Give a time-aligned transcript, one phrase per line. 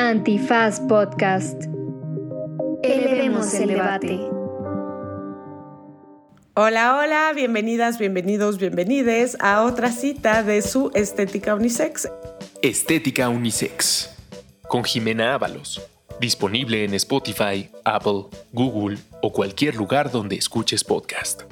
[0.00, 1.64] Antifaz Podcast.
[2.84, 4.20] Elevemos el debate.
[6.54, 12.08] Hola, hola, bienvenidas, bienvenidos, bienvenides a otra cita de su Estética Unisex.
[12.62, 14.14] Estética Unisex.
[14.68, 15.82] Con Jimena Ábalos.
[16.20, 21.42] Disponible en Spotify, Apple, Google o cualquier lugar donde escuches podcast.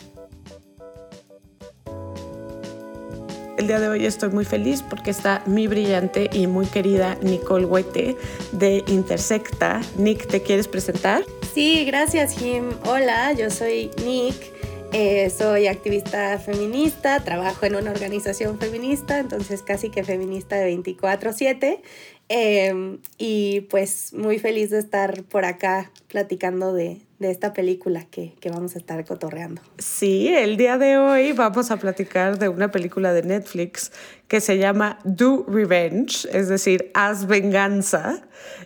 [3.56, 7.64] El día de hoy estoy muy feliz porque está mi brillante y muy querida Nicole
[7.64, 8.14] Huete
[8.52, 9.80] de Intersecta.
[9.96, 11.24] Nick, ¿te quieres presentar?
[11.54, 12.64] Sí, gracias Jim.
[12.84, 14.36] Hola, yo soy Nick.
[14.92, 21.80] Eh, soy activista feminista, trabajo en una organización feminista, entonces casi que feminista de 24/7.
[22.28, 28.34] Em, y pues muy feliz de estar por acá platicando de, de esta película que,
[28.40, 29.62] que, vamos a estar cotorreando.
[29.78, 33.90] Sí, el día de hoy vamos a platicar de una película de Netflix
[34.28, 38.22] que se llama Do Revenge, es decir, Haz Venganza.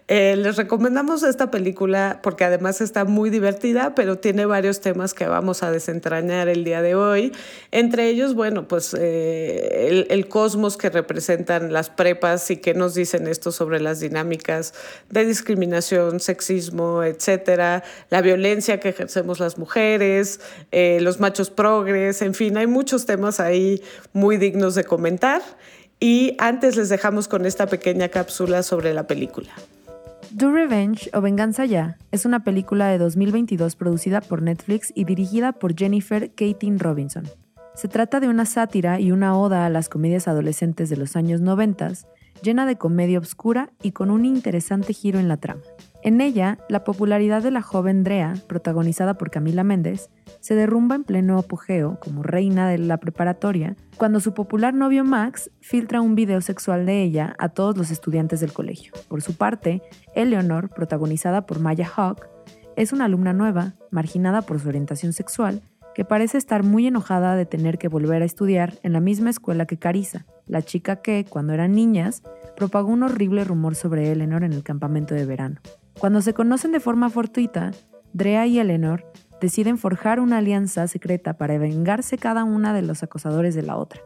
[0.08, 5.26] Eh, les recomendamos esta película porque además está muy divertida, pero tiene varios temas que
[5.26, 7.32] vamos a desentrañar el día de hoy.
[7.70, 12.94] Entre ellos, bueno, pues eh, el, el, cosmos que representan las prepas y qué nos
[12.94, 14.74] dicen esto sobre las dinámicas
[15.10, 20.40] de discriminación, sexismo, etcétera, la violencia que ejercemos las mujeres,
[20.72, 25.40] eh, los machos progres, en fin, hay muchos temas ahí muy dignos de comentar.
[26.00, 29.50] Y antes les dejamos con esta pequeña cápsula sobre la película.
[30.30, 35.52] Do Revenge o Venganza Ya es una película de 2022 producida por Netflix y dirigida
[35.52, 37.28] por Jennifer Katin Robinson.
[37.74, 41.42] Se trata de una sátira y una oda a las comedias adolescentes de los años
[41.42, 41.92] 90,
[42.42, 45.62] llena de comedia obscura y con un interesante giro en la trama.
[46.02, 50.08] En ella, la popularidad de la joven Drea, protagonizada por Camila Méndez,
[50.40, 55.50] se derrumba en pleno apogeo como reina de la preparatoria cuando su popular novio Max
[55.60, 58.94] filtra un video sexual de ella a todos los estudiantes del colegio.
[59.08, 59.82] Por su parte,
[60.14, 62.26] Eleanor, protagonizada por Maya Hawk,
[62.76, 65.60] es una alumna nueva, marginada por su orientación sexual,
[65.94, 69.66] que parece estar muy enojada de tener que volver a estudiar en la misma escuela
[69.66, 72.22] que Carissa, la chica que, cuando eran niñas,
[72.56, 75.60] propagó un horrible rumor sobre Eleanor en el campamento de verano.
[75.98, 77.72] Cuando se conocen de forma fortuita,
[78.12, 79.04] Drea y Eleanor
[79.40, 84.00] deciden forjar una alianza secreta para vengarse cada una de los acosadores de la otra.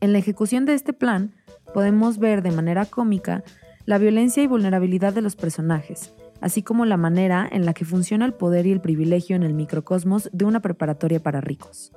[0.00, 1.34] En la ejecución de este plan,
[1.74, 3.42] podemos ver de manera cómica
[3.84, 8.24] la violencia y vulnerabilidad de los personajes, así como la manera en la que funciona
[8.24, 11.92] el poder y el privilegio en el microcosmos de una preparatoria para ricos.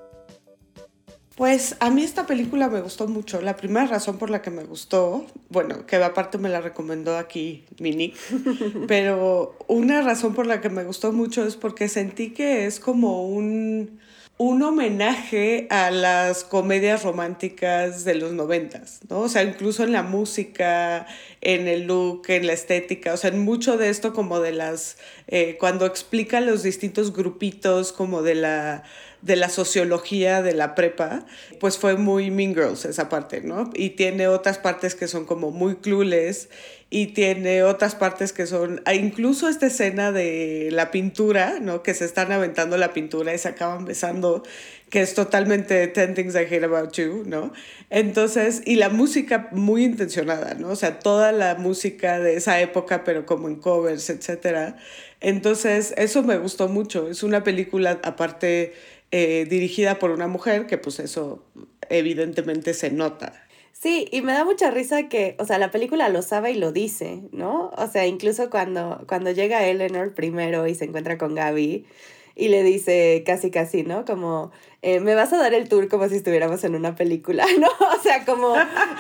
[1.36, 3.42] Pues a mí esta película me gustó mucho.
[3.42, 7.66] La primera razón por la que me gustó, bueno, que aparte me la recomendó aquí
[7.80, 8.14] Mini,
[8.88, 13.28] pero una razón por la que me gustó mucho es porque sentí que es como
[13.28, 14.00] un,
[14.38, 19.22] un homenaje a las comedias románticas de los noventas, ¿no?
[19.22, 21.08] O sea, incluso en la música,
[21.42, 24.98] en el look, en la estética, o sea, en mucho de esto como de las,
[25.28, 28.84] eh, cuando explica los distintos grupitos como de la
[29.24, 31.26] de la sociología de la prepa,
[31.60, 33.70] pues fue muy Mean Girls esa parte, ¿no?
[33.74, 36.50] Y tiene otras partes que son como muy clueless
[36.90, 41.84] y tiene otras partes que son, ah, incluso esta escena de la pintura, ¿no?
[41.84, 44.44] Que se están aventando la pintura y se acaban besando,
[44.90, 47.54] que es totalmente 10 Things I Hate About You, ¿no?
[47.90, 50.70] Entonces, y la música muy intencionada, ¿no?
[50.70, 54.76] O sea, toda la música de esa época, pero como en covers, etcétera.
[55.24, 57.10] Entonces, eso me gustó mucho.
[57.10, 58.74] Es una película, aparte,
[59.12, 61.46] eh, dirigida por una mujer, que pues eso
[61.90, 63.34] evidentemente se nota.
[63.72, 66.74] Sí, y me da mucha risa que, o sea, la película lo sabe y lo
[66.74, 67.72] dice, ¿no?
[67.78, 71.86] O sea, incluso cuando, cuando llega Eleanor primero y se encuentra con Gaby
[72.36, 74.06] y le dice casi casi, ¿no?
[74.06, 74.52] Como,
[74.82, 77.68] eh, me vas a dar el tour como si estuviéramos en una película, ¿no?
[77.68, 78.56] O sea, como...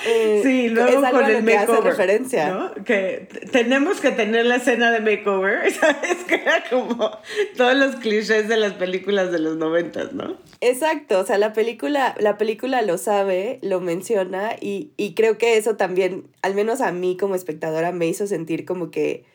[0.05, 2.53] Eh, sí, luego es algo con a lo el que hace makeover, referencia.
[2.53, 2.73] ¿no?
[2.85, 6.23] Que tenemos que tener la escena de makeover, ¿sabes?
[6.27, 7.11] Que era como
[7.57, 10.37] todos los clichés de las películas de los noventas, ¿no?
[10.61, 15.57] Exacto, o sea, la película, la película lo sabe, lo menciona y, y creo que
[15.57, 19.25] eso también, al menos a mí como espectadora, me hizo sentir como que,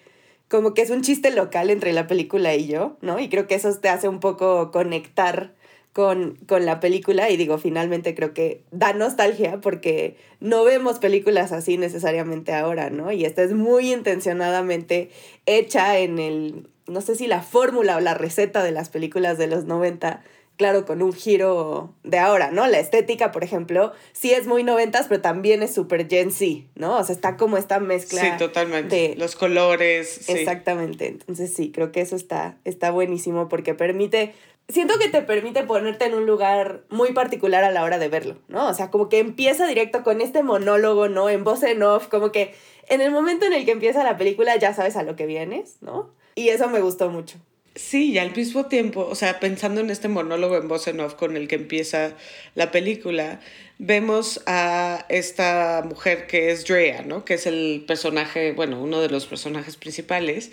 [0.48, 3.20] como que es un chiste local entre la película y yo, ¿no?
[3.20, 5.54] Y creo que eso te hace un poco conectar
[5.92, 11.52] con, con la película y digo, finalmente creo que da nostalgia porque no vemos películas
[11.52, 13.12] así necesariamente ahora, ¿no?
[13.12, 15.10] Y esta es muy intencionadamente
[15.44, 19.48] hecha en el, no sé si la fórmula o la receta de las películas de
[19.48, 20.22] los 90
[20.58, 22.66] claro, con un giro de ahora, ¿no?
[22.66, 26.98] La estética, por ejemplo, sí es muy noventas, pero también es súper Gen Z, ¿no?
[26.98, 28.20] O sea, está como esta mezcla.
[28.20, 28.94] Sí, totalmente.
[28.94, 30.08] de- Los colores.
[30.22, 30.32] sí.
[30.32, 31.06] Exactamente.
[31.06, 34.34] Entonces sí, creo que eso está, está buenísimo porque permite.
[34.70, 38.36] Siento que te permite ponerte en un lugar muy particular a la hora de verlo,
[38.48, 38.68] ¿no?
[38.68, 41.30] O sea, como que empieza directo con este monólogo, ¿no?
[41.30, 42.52] En voz en off, como que
[42.90, 45.76] en el momento en el que empieza la película ya sabes a lo que vienes,
[45.80, 46.10] ¿no?
[46.34, 47.38] Y eso me gustó mucho.
[47.78, 51.14] Sí, y al mismo tiempo, o sea, pensando en este monólogo en voz en off
[51.14, 52.14] con el que empieza
[52.56, 53.38] la película,
[53.78, 57.24] vemos a esta mujer que es Drea, ¿no?
[57.24, 60.50] Que es el personaje, bueno, uno de los personajes principales.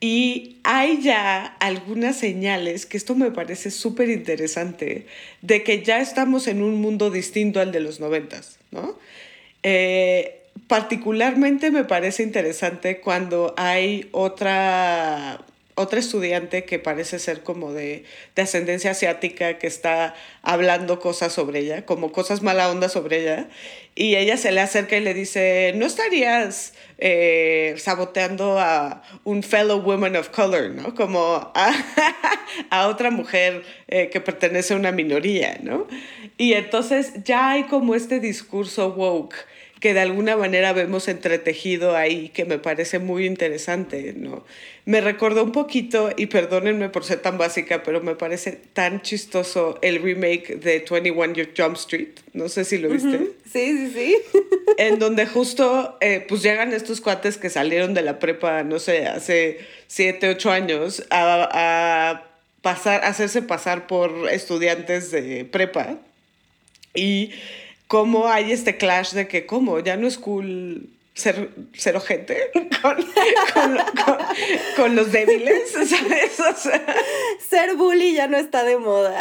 [0.00, 5.06] Y hay ya algunas señales, que esto me parece súper interesante,
[5.42, 8.98] de que ya estamos en un mundo distinto al de los noventas, ¿no?
[9.62, 15.44] Eh, particularmente me parece interesante cuando hay otra
[15.76, 21.84] otra estudiante que parece ser como de, ascendencia asiática que está hablando cosas sobre ella,
[21.84, 23.48] como cosas mala onda sobre ella,
[23.94, 29.80] y ella se le acerca y le dice, ¿no estarías eh, saboteando a un fellow
[29.80, 30.94] woman of color, ¿no?
[30.94, 31.74] Como a,
[32.88, 35.86] otra mujer eh, que pertenece a una minoría, ¿no?
[36.38, 39.36] Y entonces ya hay como este discurso woke
[39.80, 44.44] que de alguna manera vemos entretejido ahí, que me parece muy interesante, ¿no?
[44.86, 49.78] Me recordó un poquito, y perdónenme por ser tan básica, pero me parece tan chistoso
[49.82, 53.32] el remake de 21 Jump Street, no sé si lo viste.
[53.52, 54.16] Sí, sí, sí.
[54.78, 59.06] en donde justo, eh, pues llegan estos cuates que salieron de la prepa, no sé,
[59.06, 59.58] hace
[59.88, 62.24] 7, 8 años, a, a
[62.62, 65.98] pasar, hacerse pasar por estudiantes de prepa,
[66.94, 67.32] y
[67.88, 69.80] cómo hay este clash de que, ¿cómo?
[69.80, 72.50] Ya no es cool ser, ser ojete
[72.82, 72.96] con,
[74.76, 76.38] con, los débiles, ¿sabes?
[77.48, 79.18] ser bully ya no está de moda.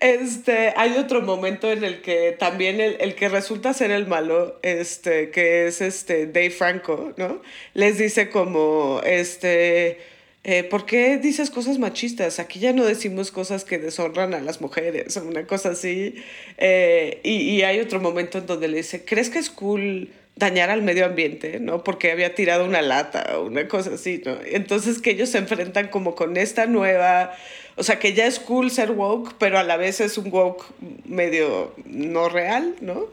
[0.00, 4.58] Este, hay otro momento en el que también el, el, que resulta ser el malo,
[4.62, 7.40] este, que es este Dave Franco, ¿no?
[7.74, 10.13] Les dice como, este
[10.44, 12.38] eh, ¿por qué dices cosas machistas?
[12.38, 16.16] Aquí ya no decimos cosas que deshonran a las mujeres, o una cosa así.
[16.58, 20.68] Eh, y, y, hay otro momento en donde le dice, ¿crees que es cool dañar
[20.68, 21.60] al medio ambiente?
[21.60, 21.82] ¿No?
[21.82, 24.36] Porque había tirado una lata o una cosa así, ¿no?
[24.44, 27.34] Entonces que ellos se enfrentan como con esta nueva,
[27.76, 30.66] o sea, que ya es cool ser woke, pero a la vez es un woke
[31.06, 33.06] medio no real, ¿no?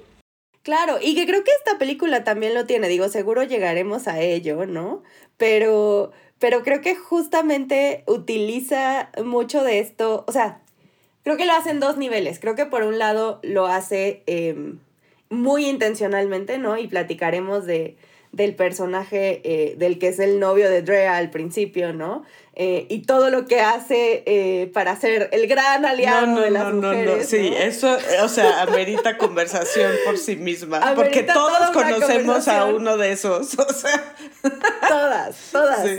[0.63, 4.65] Claro, y que creo que esta película también lo tiene, digo, seguro llegaremos a ello,
[4.65, 5.01] ¿no?
[5.37, 6.11] Pero
[6.41, 10.59] pero creo que justamente utiliza mucho de esto, o sea,
[11.23, 12.39] creo que lo hace en dos niveles.
[12.39, 14.79] Creo que por un lado lo hace em,
[15.29, 16.79] muy intencionalmente, ¿no?
[16.79, 17.95] Y platicaremos de,
[18.31, 22.23] del personaje eh, del que es el novio de Drea al principio, ¿no?
[22.53, 26.81] Eh, y todo lo que hace eh, para ser el gran aliado de las no,
[26.81, 27.17] mujeres.
[27.17, 32.97] No, sí, eso, o sea, amerita conversación por sí misma, porque todos conocemos a uno
[32.97, 34.15] de esos, o sea.
[34.87, 35.89] Todas, todas.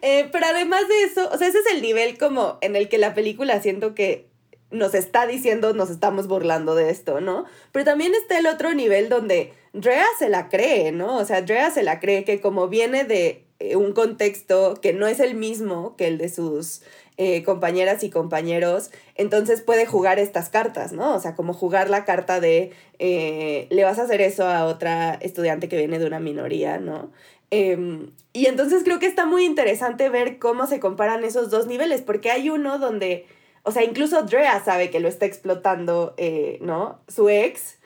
[0.00, 3.14] pero además de eso, o sea, ese es el nivel como en el que la
[3.14, 4.26] película siento que
[4.70, 7.44] nos está diciendo, nos estamos burlando de esto, ¿no?
[7.70, 11.16] Pero también está el otro nivel donde Drea se la cree, ¿no?
[11.16, 15.06] O sea, Drea se la cree que como viene de eh, un contexto que no
[15.06, 16.82] es el mismo que el de sus
[17.16, 21.14] eh, compañeras y compañeros, entonces puede jugar estas cartas, ¿no?
[21.14, 25.14] O sea, como jugar la carta de eh, le vas a hacer eso a otra
[25.14, 27.10] estudiante que viene de una minoría, ¿no?
[27.50, 32.02] Em, y entonces creo que está muy interesante ver cómo se comparan esos dos niveles,
[32.02, 33.26] porque hay uno donde
[33.62, 36.16] o sea, incluso Drea sabe que lo está explotando,
[36.60, 36.98] ¿no?
[37.06, 37.78] Su ex.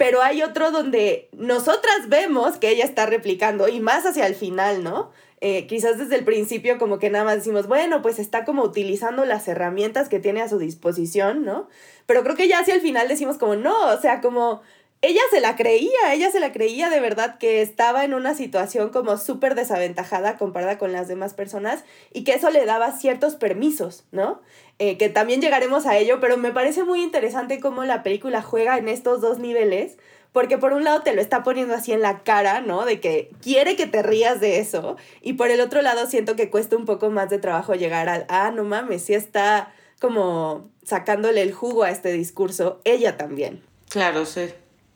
[0.00, 4.82] Pero hay otro donde nosotras vemos que ella está replicando y más hacia el final,
[4.82, 5.10] ¿no?
[5.42, 9.26] Eh, quizás desde el principio como que nada más decimos, bueno, pues está como utilizando
[9.26, 11.68] las herramientas que tiene a su disposición, ¿no?
[12.06, 14.62] Pero creo que ya hacia el final decimos como, no, o sea, como
[15.02, 18.90] ella se la creía, ella se la creía de verdad que estaba en una situación
[18.90, 24.04] como súper desaventajada comparada con las demás personas y que eso le daba ciertos permisos,
[24.12, 24.42] ¿no?
[24.78, 28.76] Eh, que también llegaremos a ello, pero me parece muy interesante cómo la película juega
[28.76, 29.96] en estos dos niveles,
[30.32, 32.84] porque por un lado te lo está poniendo así en la cara, ¿no?
[32.84, 36.50] De que quiere que te rías de eso, y por el otro lado siento que
[36.50, 41.42] cuesta un poco más de trabajo llegar al, ah, no mames, sí está como sacándole
[41.42, 43.62] el jugo a este discurso, ella también.
[43.88, 44.50] Claro, sí.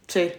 [0.09, 0.33] Sí.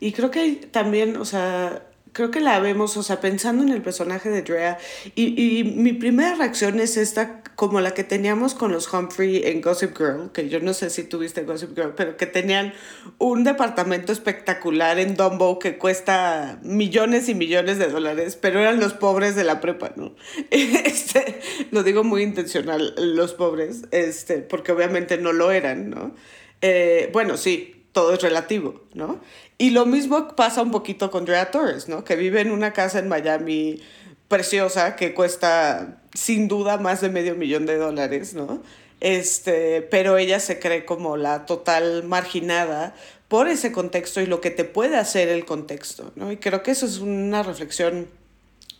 [0.00, 3.82] Y creo que también, o sea, creo que la vemos, o sea, pensando en el
[3.82, 4.78] personaje de Drea,
[5.14, 9.60] y, y, mi primera reacción es esta, como la que teníamos con los Humphrey en
[9.60, 12.72] Gossip Girl, que yo no sé si tuviste Gossip Girl, pero que tenían
[13.18, 18.94] un departamento espectacular en Dumbo que cuesta millones y millones de dólares, pero eran los
[18.94, 20.14] pobres de la prepa, ¿no?
[20.50, 26.14] Este, lo digo muy intencional, los pobres, este, porque obviamente no lo eran, ¿no?
[26.60, 29.20] Eh, bueno, sí, todo es relativo, ¿no?
[29.56, 32.04] Y lo mismo pasa un poquito con Drea Torres, ¿no?
[32.04, 33.80] Que vive en una casa en Miami
[34.28, 38.62] preciosa que cuesta sin duda más de medio millón de dólares, ¿no?
[39.00, 42.94] Este, pero ella se cree como la total marginada
[43.28, 46.32] por ese contexto y lo que te puede hacer el contexto, ¿no?
[46.32, 48.08] Y creo que eso es una reflexión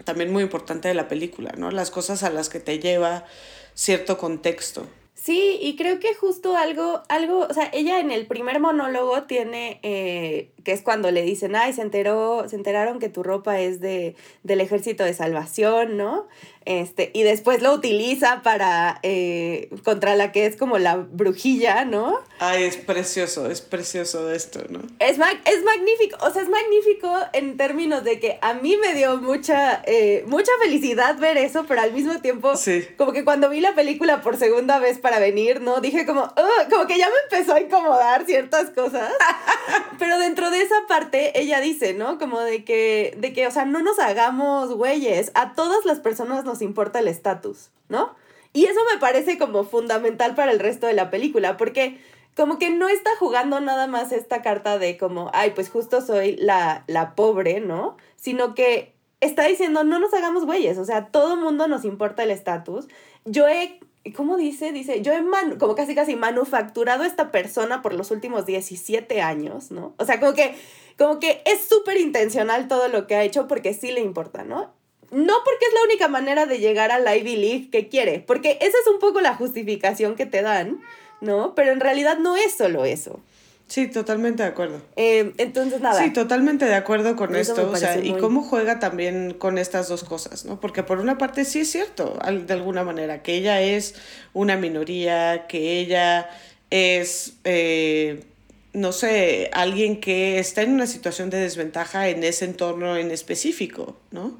[0.04, 1.70] también muy importante de la película, ¿no?
[1.70, 3.26] Las cosas a las que te lleva
[3.74, 4.86] cierto contexto.
[5.20, 9.80] Sí, y creo que justo algo, algo, o sea, ella en el primer monólogo tiene,
[9.82, 13.80] eh, que es cuando le dicen, ay, se enteró, se enteraron que tu ropa es
[13.80, 16.28] de, del ejército de salvación, ¿no?
[16.68, 22.20] Este, y después lo utiliza para, eh, contra la que es como la brujilla, ¿no?
[22.40, 24.80] Ay, es precioso, es precioso esto, ¿no?
[24.98, 29.16] Es, es magnífico, o sea, es magnífico en términos de que a mí me dio
[29.16, 32.52] mucha, eh, mucha felicidad ver eso, pero al mismo tiempo,
[32.98, 35.80] como que cuando vi la película por segunda vez para venir, ¿no?
[35.80, 36.30] Dije como,
[36.68, 39.10] como que ya me empezó a incomodar ciertas cosas,
[39.98, 42.18] pero dentro de esa parte ella dice, ¿no?
[42.18, 46.44] Como de que, de que, o sea, no nos hagamos güeyes, a todas las personas
[46.44, 48.14] nos importa el estatus, ¿no?
[48.52, 51.98] Y eso me parece como fundamental para el resto de la película, porque
[52.36, 56.36] como que no está jugando nada más esta carta de como, ay, pues justo soy
[56.36, 57.96] la, la pobre, ¿no?
[58.16, 62.30] Sino que está diciendo, no nos hagamos güeyes, o sea, todo mundo nos importa el
[62.30, 62.86] estatus.
[63.24, 63.80] Yo he,
[64.16, 64.72] ¿cómo dice?
[64.72, 65.24] Dice, yo he
[65.58, 69.94] como casi casi manufacturado a esta persona por los últimos 17 años, ¿no?
[69.98, 70.54] O sea, como que,
[70.96, 74.77] como que es súper intencional todo lo que ha hecho porque sí le importa, ¿no?
[75.10, 78.58] No porque es la única manera de llegar a la Ivy League que quiere, porque
[78.60, 80.80] esa es un poco la justificación que te dan,
[81.20, 81.54] ¿no?
[81.54, 83.20] Pero en realidad no es solo eso.
[83.68, 84.80] Sí, totalmente de acuerdo.
[84.96, 86.02] Eh, entonces, nada.
[86.02, 87.70] Sí, totalmente de acuerdo con esto.
[87.70, 90.58] O sea, y cómo juega también con estas dos cosas, ¿no?
[90.58, 93.94] Porque por una parte sí es cierto, de alguna manera, que ella es
[94.32, 96.30] una minoría, que ella
[96.70, 98.24] es, eh,
[98.72, 103.98] no sé, alguien que está en una situación de desventaja en ese entorno en específico,
[104.10, 104.38] ¿no?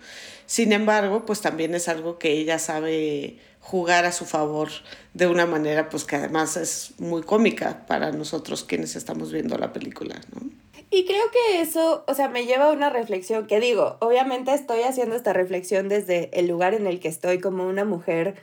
[0.49, 4.71] Sin embargo, pues también es algo que ella sabe jugar a su favor
[5.12, 9.75] de una manera pues que además es muy cómica para nosotros quienes estamos viendo la
[9.75, 10.49] película, ¿no?
[10.90, 14.81] Y creo que eso, o sea, me lleva a una reflexión que digo, obviamente estoy
[14.85, 18.37] haciendo esta reflexión desde el lugar en el que estoy como una mujer,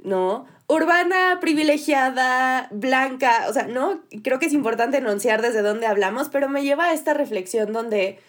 [0.00, 0.46] ¿no?
[0.68, 4.00] Urbana, privilegiada, blanca, o sea, ¿no?
[4.22, 8.20] Creo que es importante enunciar desde dónde hablamos, pero me lleva a esta reflexión donde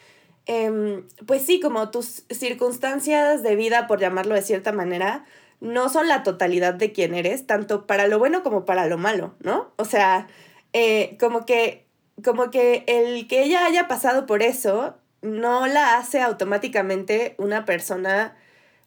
[0.52, 5.24] Em, pues sí, como tus circunstancias de vida, por llamarlo de cierta manera,
[5.60, 9.36] no son la totalidad de quién eres, tanto para lo bueno como para lo malo,
[9.42, 9.72] ¿no?
[9.76, 10.28] O sea,
[10.74, 11.86] eh, como que,
[12.24, 18.36] como que el que ella haya pasado por eso no la hace automáticamente una persona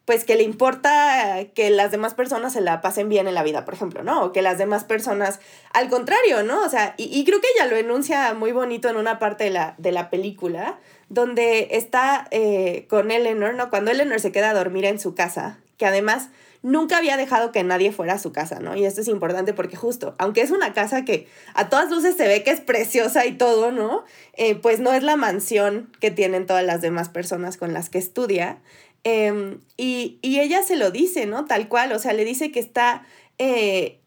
[0.05, 3.65] pues que le importa que las demás personas se la pasen bien en la vida,
[3.65, 4.25] por ejemplo, ¿no?
[4.25, 5.39] O que las demás personas,
[5.73, 6.65] al contrario, ¿no?
[6.65, 9.51] O sea, y, y creo que ella lo enuncia muy bonito en una parte de
[9.51, 10.81] la, de la película,
[11.13, 13.69] donde está eh, con Eleanor, ¿no?
[13.69, 16.31] Cuando Eleanor se queda a dormir en su casa, que además
[16.63, 18.75] nunca había dejado que nadie fuera a su casa, ¿no?
[18.77, 22.27] Y esto es importante porque justo, aunque es una casa que a todas luces se
[22.27, 24.05] ve que es preciosa y todo, ¿no?
[24.33, 27.99] Eh, pues no es la mansión que tienen todas las demás personas con las que
[27.99, 28.59] estudia.
[29.05, 31.45] Em, y, ella se lo dice, ¿no?
[31.45, 33.05] Tal cual, o sea, le dice que está,
[33.37, 34.01] eh,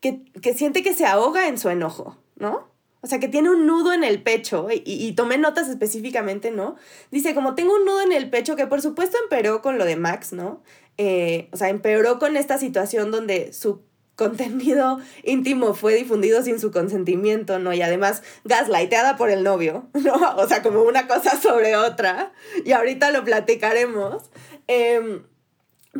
[0.00, 2.71] que, que siente que se ahoga en su enojo, ¿no?
[3.02, 6.76] O sea, que tiene un nudo en el pecho, y, y, tomé notas específicamente, ¿no?
[7.10, 9.96] Dice, como tengo un nudo en el pecho, que por supuesto empeoró con lo de
[9.96, 10.62] Max, ¿no?
[10.98, 13.82] Eh, o sea, empeoró con esta situación donde su
[14.14, 17.72] contenido íntimo fue difundido sin su consentimiento, ¿no?
[17.72, 20.14] Y además gaslighteada por el novio, ¿no?
[20.36, 22.32] O sea, como una cosa sobre otra.
[22.64, 24.30] Y ahorita lo platicaremos.
[24.68, 25.24] Em,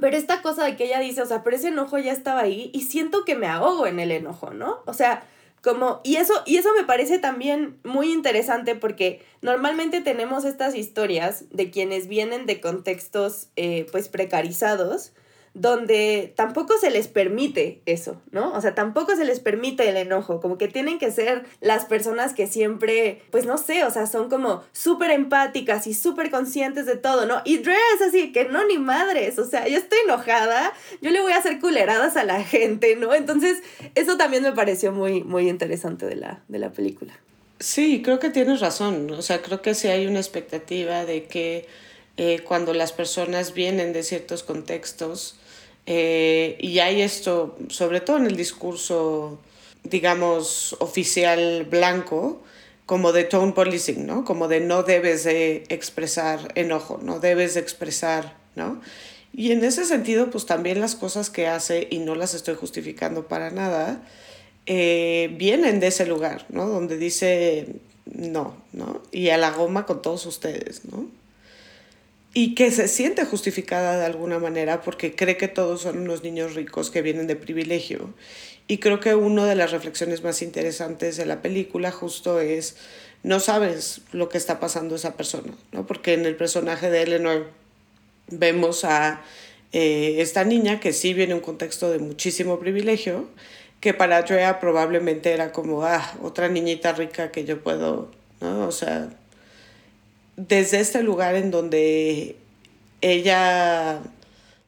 [0.00, 2.70] pero esta cosa de que ella dice, o sea, pero ese enojo ya estaba ahí
[2.72, 4.82] y siento que me ahogo en el enojo, ¿no?
[4.86, 5.24] O sea,
[5.62, 11.44] como, y eso, y eso me parece también muy interesante porque normalmente tenemos estas historias
[11.50, 15.12] de quienes vienen de contextos eh, pues precarizados
[15.54, 18.52] donde tampoco se les permite eso, ¿no?
[18.52, 22.32] O sea, tampoco se les permite el enojo, como que tienen que ser las personas
[22.32, 26.96] que siempre, pues no sé, o sea, son como súper empáticas y súper conscientes de
[26.96, 27.42] todo, ¿no?
[27.44, 31.20] Y Dre es así, que no, ni madres, o sea, yo estoy enojada, yo le
[31.20, 33.14] voy a hacer culeradas a la gente, ¿no?
[33.14, 33.58] Entonces,
[33.94, 37.12] eso también me pareció muy, muy interesante de la, de la película.
[37.58, 41.68] Sí, creo que tienes razón, o sea, creo que sí hay una expectativa de que
[42.16, 45.36] eh, cuando las personas vienen de ciertos contextos,
[45.86, 49.38] eh, y hay esto, sobre todo en el discurso,
[49.84, 52.42] digamos, oficial blanco,
[52.86, 54.24] como de tone policing, ¿no?
[54.24, 58.80] Como de no debes de expresar enojo, no debes de expresar, ¿no?
[59.32, 63.28] Y en ese sentido, pues también las cosas que hace, y no las estoy justificando
[63.28, 64.02] para nada,
[64.66, 66.68] eh, vienen de ese lugar, ¿no?
[66.68, 69.02] Donde dice no, ¿no?
[69.10, 71.06] Y a la goma con todos ustedes, ¿no?
[72.34, 76.54] Y que se siente justificada de alguna manera porque cree que todos son unos niños
[76.54, 78.14] ricos que vienen de privilegio.
[78.68, 82.76] Y creo que una de las reflexiones más interesantes de la película justo es
[83.22, 85.86] no sabes lo que está pasando esa persona, ¿no?
[85.86, 87.50] Porque en el personaje de Eleanor
[88.28, 89.22] vemos a
[89.72, 93.28] eh, esta niña que sí viene de un contexto de muchísimo privilegio,
[93.80, 98.10] que para Drea probablemente era como, ah, otra niñita rica que yo puedo,
[98.40, 98.66] ¿no?
[98.66, 99.10] O sea,
[100.36, 102.36] desde este lugar en donde
[103.00, 104.00] ella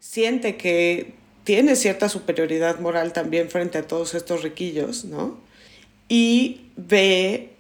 [0.01, 5.39] siente que tiene cierta superioridad moral también frente a todos estos riquillos, ¿no?
[6.09, 7.51] Y ve,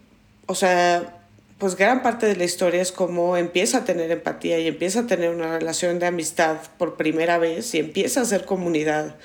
[0.46, 1.20] o sea,
[1.58, 5.06] pues gran parte de la historia es como empieza a tener empatía y empieza a
[5.06, 9.16] tener una relación de amistad por primera vez y empieza a hacer comunidad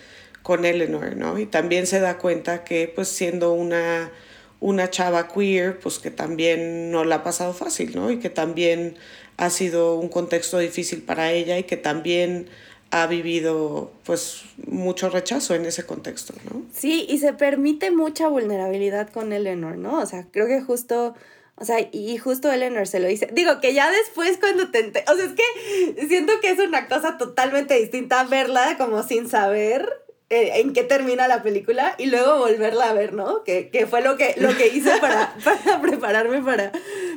[0.43, 1.37] con Eleanor, ¿no?
[1.39, 4.11] Y también se da cuenta que pues siendo una,
[4.59, 8.11] una chava queer, pues que también no la ha pasado fácil, ¿no?
[8.11, 8.95] Y que también
[9.37, 12.49] ha sido un contexto difícil para ella y que también
[12.91, 16.63] ha vivido pues mucho rechazo en ese contexto, ¿no?
[16.73, 19.99] Sí, y se permite mucha vulnerabilidad con Eleanor, ¿no?
[19.99, 21.15] O sea, creo que justo,
[21.55, 23.29] o sea, y justo Eleanor se lo dice.
[23.31, 24.89] Digo que ya después cuando te...
[25.07, 29.87] o sea, es que siento que es una cosa totalmente distinta verla como sin saber
[30.29, 33.43] en qué termina la película y luego volverla a ver, ¿no?
[33.43, 36.71] Que, que fue lo que, lo que hice para, para prepararme para,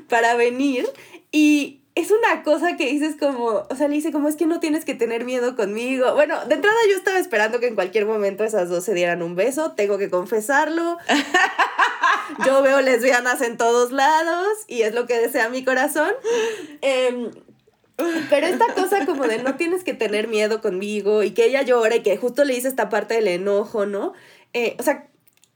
[0.09, 0.89] para venir.
[1.31, 4.61] Y, es una cosa que dices como, o sea, le dice como es que no
[4.61, 6.15] tienes que tener miedo conmigo.
[6.15, 9.37] Bueno, de entrada yo estaba esperando que en cualquier momento esas dos se dieran un
[9.37, 10.97] beso, tengo que confesarlo.
[12.47, 16.13] yo veo lesbianas en todos lados y es lo que desea mi corazón.
[16.81, 17.31] Em,
[18.31, 21.97] pero esta cosa como de no tienes que tener miedo conmigo y que ella llore
[21.97, 24.13] y que justo le dice esta parte del enojo, ¿no?
[24.53, 25.09] Eh, o sea,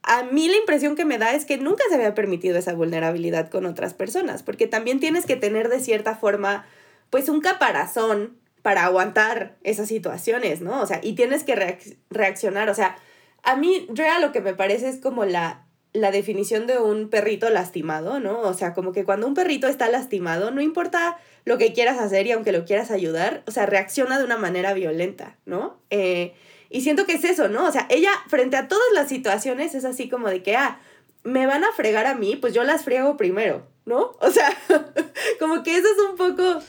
[0.02, 3.50] a mí la impresión que me da es que nunca se había permitido esa vulnerabilidad
[3.50, 6.64] con otras personas, porque también tienes que tener de cierta forma,
[7.10, 10.80] pues un caparazón para aguantar esas situaciones, ¿no?
[10.80, 11.78] O sea, y tienes que
[12.10, 12.96] reaccionar, o sea,
[13.42, 15.65] a mí, Drea, lo que me parece es como la,
[15.96, 18.40] la definición de un perrito lastimado, ¿no?
[18.40, 22.26] O sea, como que cuando un perrito está lastimado, no importa lo que quieras hacer
[22.26, 25.78] y aunque lo quieras ayudar, o sea, reacciona de una manera violenta, ¿no?
[25.90, 26.34] Eh,
[26.68, 27.66] y siento que es eso, ¿no?
[27.66, 30.80] O sea, ella frente a todas las situaciones es así como de que, ah,
[31.24, 34.16] me van a fregar a mí, pues yo las friego primero, ¿no?
[34.20, 34.56] O sea,
[35.38, 36.60] como que eso es un poco...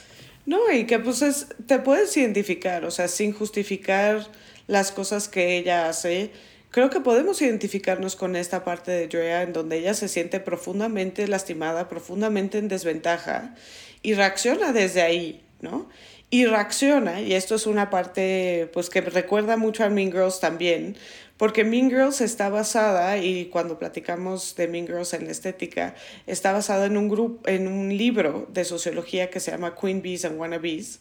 [0.45, 4.25] No, y que pues es, te puedes identificar, o sea, sin justificar
[4.67, 6.31] las cosas que ella hace.
[6.77, 11.27] Creo que podemos identificarnos con esta parte de Drea en donde ella se siente profundamente
[11.27, 13.55] lastimada, profundamente en desventaja
[14.03, 15.89] y reacciona desde ahí, ¿no?
[16.29, 20.95] y reacciona, y esto es una parte pues que recuerda mucho a Mean Girls también,
[21.37, 25.95] porque Mean Girls está basada, y cuando platicamos de Mean Girls en la estética,
[26.27, 30.25] está basada en un, grupo, en un libro de sociología que se llama Queen Bees
[30.25, 30.99] and Wannabes,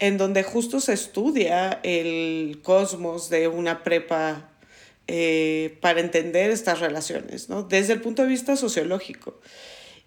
[0.00, 4.50] en donde justo se estudia el cosmos de una prepa
[5.06, 7.62] eh, para entender estas relaciones, ¿no?
[7.62, 9.38] desde el punto de vista sociológico.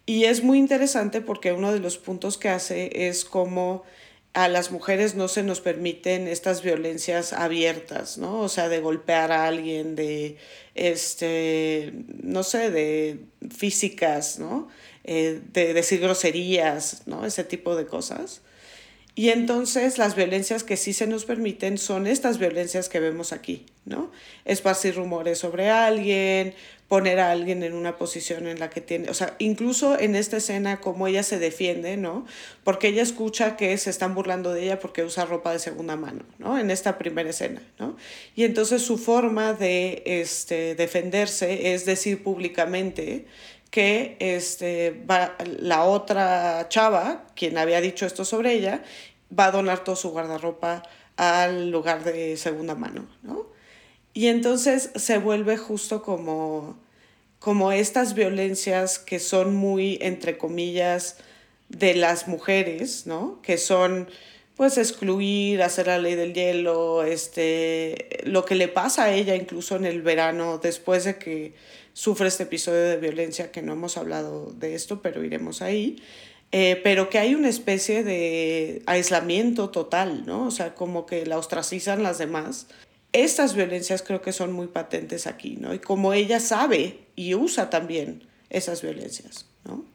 [0.05, 3.83] Y es muy interesante porque uno de los puntos que hace es como
[4.33, 8.41] a las mujeres no se nos permiten estas violencias abiertas, ¿no?
[8.41, 10.37] O sea, de golpear a alguien, de,
[10.75, 14.67] este, no sé, de físicas, ¿no?
[15.03, 17.25] Eh, de decir groserías, ¿no?
[17.25, 18.41] Ese tipo de cosas.
[19.17, 23.65] Y entonces las violencias que sí se nos permiten son estas violencias que vemos aquí,
[23.83, 24.11] ¿no?
[24.45, 26.53] Esparcir rumores sobre alguien,
[26.87, 30.37] poner a alguien en una posición en la que tiene, o sea, incluso en esta
[30.37, 32.27] escena como ella se defiende, ¿no?
[32.63, 36.23] Porque ella escucha que se están burlando de ella porque usa ropa de segunda mano,
[36.37, 36.59] ¿no?
[36.59, 37.97] En esta primera escena, ¿no?
[38.35, 43.25] Y entonces su forma de este, defenderse es decir públicamente
[43.69, 48.83] que este, va, la otra chava, quien había dicho esto sobre ella,
[49.37, 50.83] va a donar todo su guardarropa
[51.17, 53.47] al lugar de segunda mano, ¿no?
[54.13, 56.77] Y entonces se vuelve justo como,
[57.39, 61.17] como estas violencias que son muy, entre comillas,
[61.69, 63.41] de las mujeres, ¿no?
[63.41, 64.09] Que son,
[64.55, 69.75] pues, excluir, hacer la ley del hielo, este, lo que le pasa a ella incluso
[69.75, 71.53] en el verano, después de que
[71.97, 76.01] sufre este episodio de violencia, que no hemos hablado de esto, pero iremos ahí.
[76.51, 80.45] Eh, pero que hay una especie de aislamiento total, ¿no?
[80.45, 82.67] O sea, como que la ostracizan las demás
[83.13, 85.73] estas violencias creo que son muy patentes aquí, ¿no?
[85.73, 89.85] Y como ella sabe y usa también esas violencias, ¿no?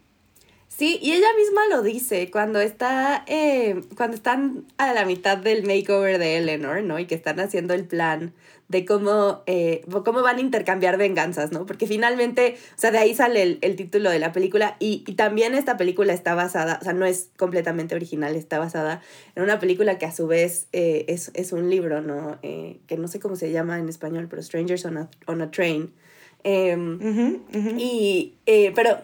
[0.68, 5.64] Sí, y ella misma lo dice cuando está, eh, cuando están a la mitad del
[5.64, 6.98] makeover de Eleanor, ¿no?
[6.98, 8.32] Y que están haciendo el plan
[8.72, 11.66] de cómo, eh, cómo van a intercambiar venganzas, ¿no?
[11.66, 15.12] Porque finalmente, o sea, de ahí sale el, el título de la película y, y,
[15.12, 19.02] también esta película está basada, o sea, no es completamente original, está basada
[19.37, 22.38] en una película que a su vez eh, es, es, un libro, ¿no?
[22.42, 25.50] Eh, que no sé cómo se llama en español, pero Strangers on a, on a
[25.50, 25.92] Train.
[26.42, 26.98] Em,
[27.78, 28.32] y,
[28.74, 28.96] pero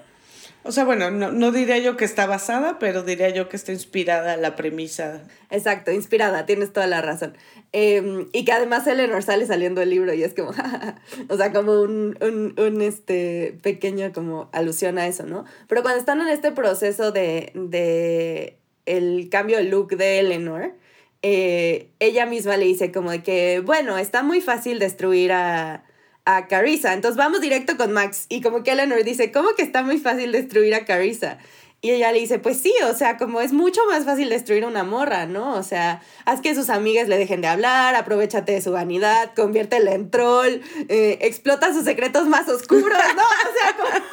[0.68, 3.72] O sea, bueno, no, no diría yo que está basada, pero diría yo que está
[3.72, 5.22] inspirada la premisa.
[5.48, 7.38] Exacto, inspirada, tienes toda la razón.
[7.72, 10.50] Em, y que además Eleanor sale saliendo el libro y es como,
[11.30, 15.46] o sea, como un, un, un, este, pequeño como alusión a eso, ¿no?
[15.68, 20.74] Pero cuando están en este proceso de, de el cambio de look de Eleanor,
[21.22, 25.87] eh, ella misma le dice como de que, bueno, está muy fácil destruir a,
[26.28, 26.92] a Carissa.
[26.92, 28.26] Entonces vamos directo con Max.
[28.28, 31.38] Y como que Eleanor dice, ¿cómo que está muy fácil destruir a Carissa?
[31.80, 34.84] Y ella le dice, pues sí, o sea, como es mucho más fácil destruir una
[34.84, 35.54] morra, ¿no?
[35.54, 39.92] O sea, haz que sus amigas le dejen de hablar, aprovechate de su vanidad, conviértela
[39.92, 43.22] en troll, eh, explota sus secretos más oscuros, ¿no?
[43.22, 44.04] O sea, como...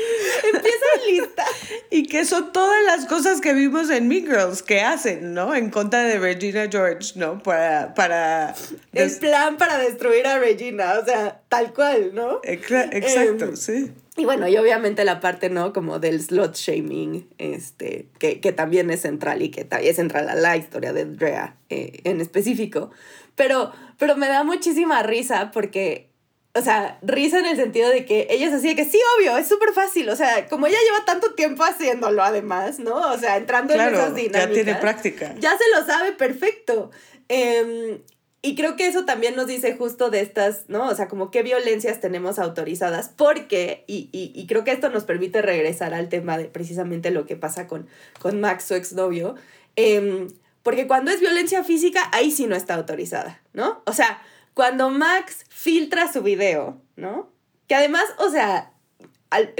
[0.54, 1.44] Empieza lista.
[1.90, 5.54] Y que son todas las cosas que vimos en Mean Girls que hacen, ¿no?
[5.54, 7.42] En contra de Regina George, ¿no?
[7.42, 7.94] Para.
[7.94, 8.54] para
[8.92, 12.40] El plan para destruir a Regina, o sea, tal cual, ¿no?
[12.44, 13.92] Exacto, em, sí.
[14.16, 15.72] Y bueno, y obviamente la parte, ¿no?
[15.72, 20.28] Como del slot shaming, este, que, que también es central y que también es central
[20.28, 22.90] a la historia de Drea eh, en específico.
[23.34, 26.09] Pero, pero me da muchísima risa porque
[26.52, 29.36] o sea, risa en el sentido de que ella es así de que sí, obvio,
[29.36, 30.08] es súper fácil.
[30.08, 33.12] O sea, como ella lleva tanto tiempo haciéndolo además, ¿no?
[33.12, 34.48] O sea, entrando en esas dinámicas.
[34.48, 35.34] Ya tiene práctica.
[35.38, 36.90] Ya se lo sabe perfecto.
[37.28, 38.00] Em,
[38.42, 40.88] y creo que eso también nos dice justo de estas, ¿no?
[40.88, 45.42] O sea, como qué violencias tenemos autorizadas, porque, y, y, creo que esto nos permite
[45.42, 47.86] regresar al tema de precisamente lo que pasa con,
[48.18, 49.36] con Max, su exnovio,
[49.76, 50.26] eh,
[50.62, 53.82] porque cuando es violencia física, ahí sí no está autorizada, ¿no?
[53.86, 54.22] O sea,
[54.54, 57.30] cuando Max filtra su video, ¿no?
[57.66, 58.72] Que además, o sea,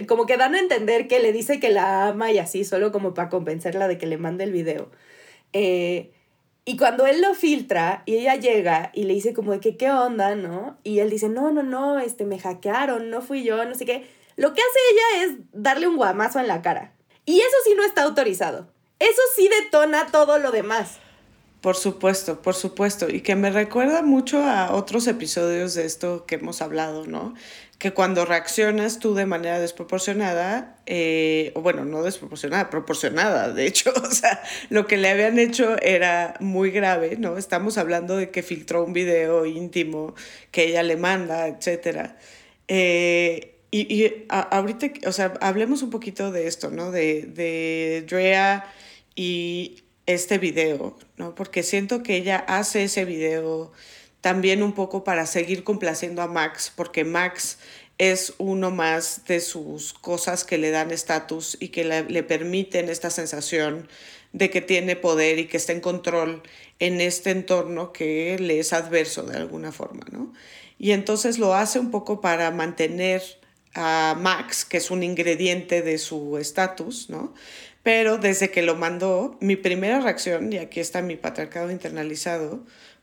[0.09, 3.14] como que dan a entender que le dice que la ama y así, solo como
[3.14, 4.90] para convencerla de que le mande el video.
[5.53, 6.12] Eh,
[6.64, 9.90] y cuando él lo filtra y ella llega y le dice como de que qué
[9.90, 10.79] onda, ¿no?
[10.83, 14.07] Y él dice, no, no, no, este, me hackearon, no fui yo, no sé qué.
[14.37, 16.92] Lo que hace ella es darle un guamazo en la cara.
[17.24, 18.68] Y eso sí no está autorizado.
[18.98, 20.98] Eso sí detona todo lo demás.
[21.61, 23.11] Por supuesto, por supuesto.
[23.11, 27.35] Y que me recuerda mucho a otros episodios de esto que hemos hablado, ¿no?
[27.79, 33.92] Que cuando reaccionas tú de manera desproporcionada, eh, o bueno, no desproporcionada, proporcionada, de hecho,
[34.03, 37.37] o sea, lo que le habían hecho era muy grave, ¿no?
[37.37, 40.14] Estamos hablando de que filtró un video íntimo
[40.51, 42.12] que ella le manda, etc.
[42.68, 46.90] Eh, y, y ahorita, o sea, hablemos un poquito de esto, ¿no?
[46.90, 48.64] De, de Drea
[49.14, 49.83] y
[50.14, 51.35] este video, ¿no?
[51.35, 53.73] Porque siento que ella hace ese video
[54.20, 57.59] también un poco para seguir complaciendo a Max, porque Max
[57.99, 63.11] es uno más de sus cosas que le dan estatus y que le, permiten esta
[63.11, 63.88] sensación
[64.33, 66.42] de que tiene poder y que está en control
[66.79, 70.33] en este entorno que le es adverso de alguna forma, ¿no?
[70.79, 73.23] Y entonces lo hace un poco para mantener
[73.75, 77.35] a Max, que es un ingrediente de su estatus, ¿no?
[77.92, 82.61] Pero desde que lo mandó, mi primera reacción, y aquí está mi patriarcado internalizado,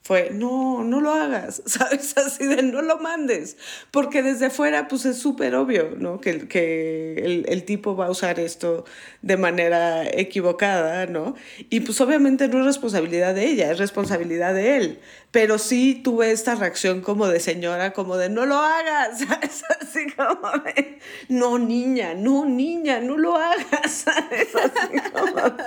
[0.08, 2.18] fue, no, no lo hagas, ¿sabes?
[2.18, 3.58] Así de, no lo mandes,
[3.92, 6.22] porque desde fuera, pues es súper obvio, ¿no?
[6.22, 8.86] Que, que el, el, tipo va a usar esto
[9.22, 11.36] de manera equivocada, ¿no?
[11.70, 15.00] Y pues obviamente no es responsabilidad de ella, es responsabilidad de él,
[15.32, 19.66] pero sí tuve esta reacción como de señora, como de, no lo hagas, ¿sabes?
[19.82, 24.56] Así como de, no, niña, no, niña, no lo hagas, ¿sabes?
[24.56, 25.58] Así como...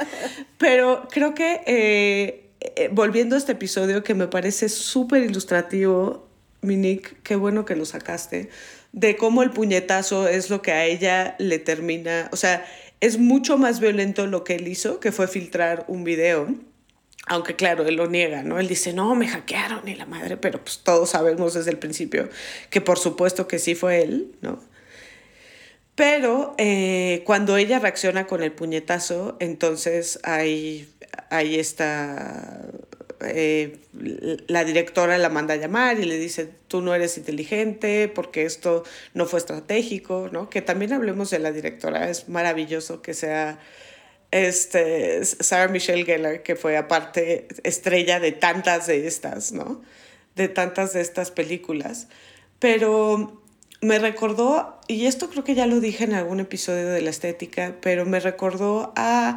[0.57, 1.61] Pero creo que...
[1.67, 6.29] Eh, eh, volviendo a este episodio que me parece súper ilustrativo,
[6.63, 8.51] Minique, qué bueno que lo sacaste,
[8.93, 12.65] de cómo el puñetazo es lo que a ella le termina, o sea,
[13.01, 16.49] es mucho más violento lo que él hizo, que fue filtrar un video.
[17.27, 18.59] Aunque claro, él lo niega, ¿no?
[18.59, 22.29] Él dice, no, me hackearon y la madre, pero pues todos sabemos desde el principio
[22.71, 24.61] que por supuesto que sí fue él, ¿no?
[25.95, 30.89] Pero eh, cuando ella reacciona con el puñetazo, entonces hay
[31.31, 32.61] ahí está,
[33.21, 33.79] eh,
[34.49, 38.85] la directora la manda a llamar y le dice, tú no eres inteligente porque esto
[39.15, 40.51] no fue estratégico, ¿no?
[40.51, 43.59] Que también hablemos de la directora, es maravilloso que sea
[44.31, 49.83] este, Sarah Michelle Gellar, que fue aparte estrella de tantas de estas, ¿no?
[50.37, 52.09] De tantas de estas películas.
[52.59, 53.41] Pero
[53.81, 57.77] me recordó, y esto creo que ya lo dije en algún episodio de la estética,
[57.81, 59.37] pero me recordó a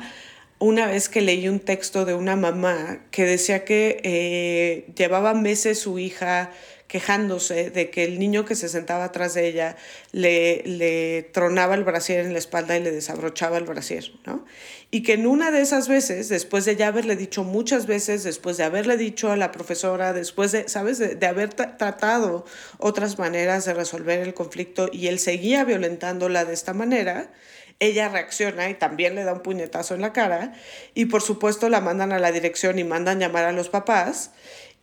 [0.63, 5.79] una vez que leí un texto de una mamá que decía que eh, llevaba meses
[5.79, 6.51] su hija
[6.87, 9.75] quejándose de que el niño que se sentaba atrás de ella
[10.13, 14.45] le, le tronaba el brasier en la espalda y le desabrochaba el brasier, ¿no?
[14.89, 18.55] Y que en una de esas veces, después de ya haberle dicho muchas veces, después
[18.55, 22.45] de haberle dicho a la profesora, después de, ¿sabes?, de, de haber tratado
[22.77, 27.31] otras maneras de resolver el conflicto y él seguía violentándola de esta manera,
[27.79, 30.53] ella reacciona y también le da un puñetazo en la cara
[30.93, 34.31] y por supuesto la mandan a la dirección y mandan llamar a los papás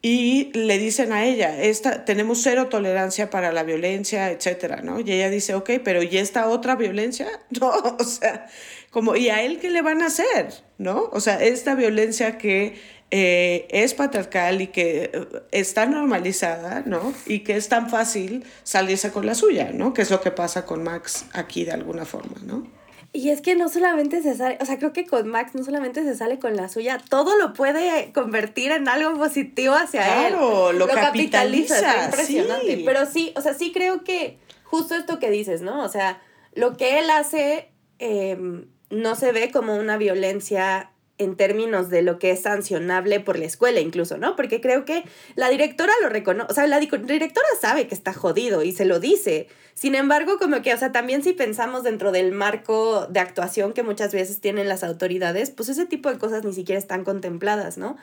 [0.02, 4.98] y le dicen a ella, esta, tenemos cero tolerancia para la violencia, etcétera, ¿no?
[4.98, 7.28] Y ella dice, ok, pero ¿y esta otra violencia?
[7.60, 8.46] No, o sea,
[8.90, 10.52] como, ¿y a él qué le van a hacer?
[10.78, 11.10] ¿No?
[11.12, 12.76] O sea, esta violencia que
[13.10, 17.12] eh, es patriarcal y que eh, está normalizada, ¿no?
[17.26, 19.92] Y que es tan fácil salirse con la suya, ¿no?
[19.92, 22.79] Que es lo que pasa con Max aquí de alguna forma, ¿no?
[23.12, 26.04] Y es que no solamente se sale, o sea, creo que con Max no solamente
[26.04, 30.34] se sale con la suya, todo lo puede convertir en algo positivo hacia él.
[30.34, 32.04] Claro, lo, capitaliza.
[32.04, 32.82] impresionante.
[32.84, 35.82] Pero sí, o sea, sí creo que justo esto que dices, ¿no?
[35.82, 36.22] O sea,
[36.54, 42.18] lo que él hace em, no se ve como una violencia en términos de lo
[42.18, 44.36] que es sancionable por la escuela incluso, ¿no?
[44.36, 45.04] Porque creo que
[45.34, 49.00] la directora lo reconoce, o sea, la directora sabe que está jodido y se lo
[49.00, 49.48] dice.
[49.74, 53.82] Sin embargo, como que, o sea, también si pensamos dentro del marco de actuación que
[53.82, 57.96] muchas veces tienen las autoridades, pues ese tipo de cosas ni siquiera están contempladas, ¿no?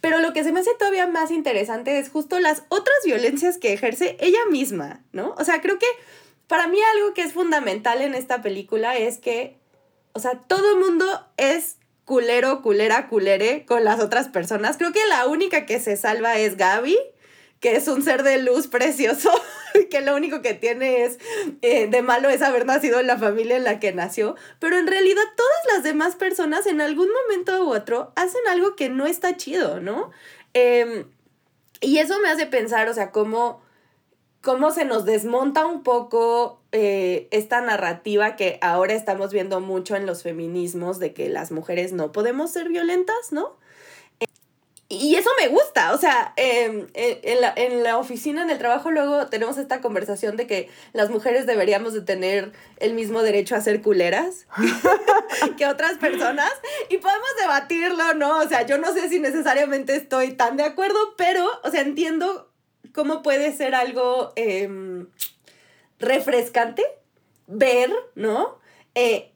[0.00, 3.72] Pero lo que se me hace todavía más interesante es justo las otras violencias que
[3.72, 5.34] ejerce ella misma, ¿no?
[5.38, 5.86] O sea, creo que
[6.46, 9.56] para mí algo que es fundamental en esta película es que,
[10.12, 11.06] o sea, todo mundo
[11.36, 11.76] es
[12.10, 14.76] culero, culera, culere con las otras personas.
[14.76, 16.98] Creo que la única que se salva es Gaby,
[17.60, 19.30] que es un ser de luz precioso,
[19.92, 21.20] que lo único que tiene es
[21.62, 24.88] eh, de malo es haber nacido en la familia en la que nació, pero en
[24.88, 29.36] realidad todas las demás personas en algún momento u otro hacen algo que no está
[29.36, 30.10] chido, ¿no?
[30.52, 31.04] Em,
[31.80, 33.62] y eso me hace pensar, o sea, cómo
[34.40, 40.06] cómo se nos desmonta un poco eh, esta narrativa que ahora estamos viendo mucho en
[40.06, 43.58] los feminismos de que las mujeres no podemos ser violentas, ¿no?
[44.92, 48.90] Y eso me gusta, o sea, em, en, la, en, la, oficina, en el trabajo,
[48.90, 53.60] luego tenemos esta conversación de que las mujeres deberíamos de tener el mismo derecho a
[53.60, 54.48] ser culeras
[55.56, 56.50] que otras personas
[56.88, 58.38] y podemos debatirlo, ¿no?
[58.38, 62.49] O sea, yo no sé si necesariamente estoy tan de acuerdo, pero, o sea, entiendo
[62.94, 65.06] cómo puede ser algo em,
[65.98, 66.82] refrescante
[67.46, 68.58] ver, ¿no?
[68.94, 69.32] Eh,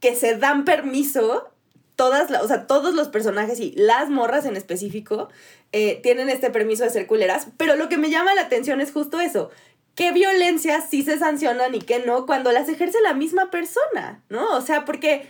[0.00, 1.48] que se dan permiso
[1.96, 5.28] todas, o sea, todos los personajes y las morras en específico
[5.72, 8.92] eh, tienen este permiso de ser culeras, pero lo que me llama la atención es
[8.92, 9.50] justo eso.
[9.96, 14.22] ¿Qué violencias sí se sancionan y qué no cuando las ejerce la misma persona?
[14.28, 14.56] ¿No?
[14.56, 15.28] O sea, porque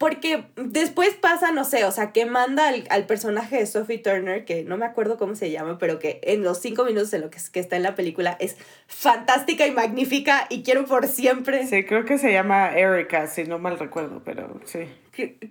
[0.00, 4.64] porque después pasa, no sé, o sea, que manda al, personaje de Sophie Turner, que
[4.64, 7.38] no me acuerdo cómo se llama, pero que en los cinco minutos de lo que,
[7.52, 11.66] que está en la película es fantástica y magnífica y quiero por siempre.
[11.66, 14.88] Sí, creo que se llama Erika, si no mal recuerdo, pero sí.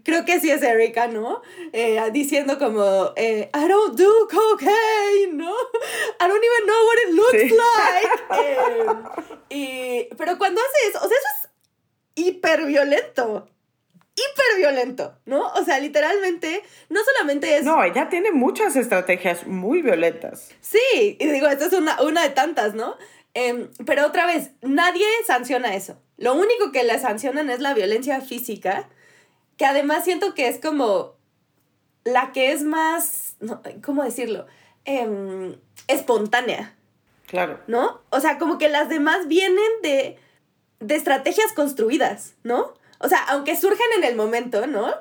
[0.03, 1.43] Creo que sí es Erika, ¿no?
[1.71, 5.53] Eh, diciendo como, eh, I don't do cocaine, ¿no?
[6.19, 9.19] I don't even know what it looks like.
[9.51, 11.49] Eh, y, pero cuando hace eso, o sea, eso es
[12.15, 13.47] hiper violento
[14.19, 15.47] hiper violento, ¿no?
[15.53, 17.63] O sea, literalmente, no solamente es...
[17.63, 20.49] No, ella tiene muchas estrategias muy violentas.
[20.61, 22.97] Sí, y digo, esta es una, una de tantas, ¿no?
[23.33, 26.01] Em, pero otra vez, nadie sanciona eso.
[26.17, 28.89] Lo único que le sancionan es la violencia física,
[29.57, 31.15] que además siento que es como
[32.03, 33.37] la que es más,
[33.83, 34.47] ¿cómo decirlo?
[34.85, 35.55] Em,
[35.87, 36.75] espontánea.
[37.27, 37.59] Claro.
[37.67, 38.01] ¿No?
[38.09, 40.17] O sea, como que las demás vienen de,
[40.79, 42.73] de estrategias construidas, ¿no?
[42.99, 44.93] O sea, aunque surgen en el momento, ¿no?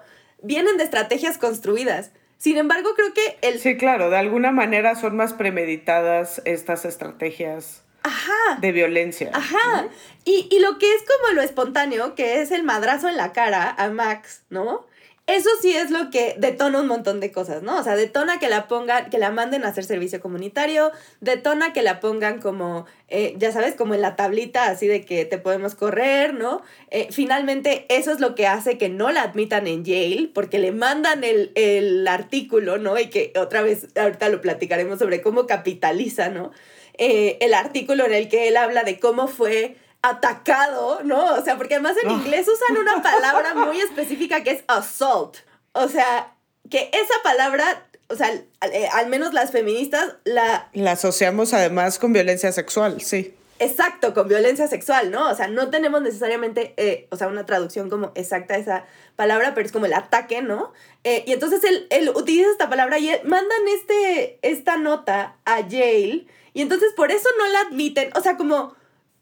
[0.43, 2.13] Vienen de estrategias construidas.
[2.39, 3.59] Sin embargo, creo que el...
[3.59, 8.59] Sí, claro, de alguna manera son más premeditadas estas estrategias Ajá.
[8.61, 9.31] de violencia.
[9.35, 9.89] Ajá.
[10.25, 13.75] Y, y, lo que es como lo espontáneo, que es el madrazo en la cara
[13.77, 14.87] a Max, ¿no?
[15.29, 17.79] Eso sí es lo que detona un montón de cosas, ¿no?
[17.79, 21.83] O sea, detona que la pongan, que la manden a hacer servicio comunitario, detona que
[21.83, 25.75] la pongan como, eh, ya sabes, como en la tablita así de que te podemos
[25.75, 26.63] correr, ¿no?
[26.91, 30.73] Eh, finalmente, eso es lo que hace que no la admitan en Yale, porque le
[30.73, 32.99] mandan el, artículo, ¿no?
[32.99, 36.53] Y que otra vez, ahorita lo platicaremos sobre cómo capitaliza, ¿no?
[36.97, 41.35] Eh, el artículo en el que él habla de cómo fue atacado, ¿no?
[41.35, 45.39] O sea, porque además en inglés usan una palabra muy específica que es assault.
[45.73, 46.35] O sea,
[46.71, 48.33] que esa palabra, o sea,
[48.73, 50.69] eh, al, menos las feministas la...
[50.73, 53.35] La asociamos además con violencia sexual, sí.
[53.61, 55.29] Exacto, con violencia sexual, ¿no?
[55.29, 58.85] O sea, no tenemos necesariamente, eh, o sea, una traducción como exacta de esa
[59.17, 60.73] palabra, pero es como el ataque, ¿no?
[61.03, 66.27] Eh, y entonces él, él, utiliza esta palabra y mandan este, esta nota a Yale
[66.55, 68.77] y entonces por eso no la admiten, o sea, como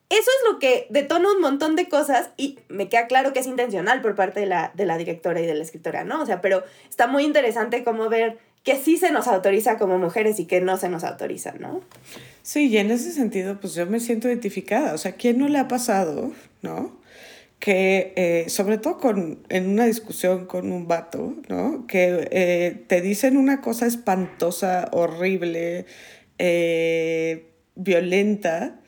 [0.09, 3.47] eso es lo que detona un montón de cosas y me queda claro que es
[3.47, 6.23] intencional por parte de la, de la directora y de la escritora, ¿no?
[6.23, 10.41] O sea, pero está muy interesante como ver que sí se nos autoriza como mujeres
[10.41, 11.83] y que no se nos autoriza, ¿no?
[12.43, 14.95] Sí, y en ese sentido, pues yo me siento identificada.
[14.95, 16.97] O sea, ¿quién no le ha pasado, no?
[17.59, 21.87] que eh, sobre todo con, en una discusión con un vato, ¿no?
[21.87, 25.87] Que eh, te dicen una cosa espantosa, horrible,
[26.39, 28.81] eh, violenta,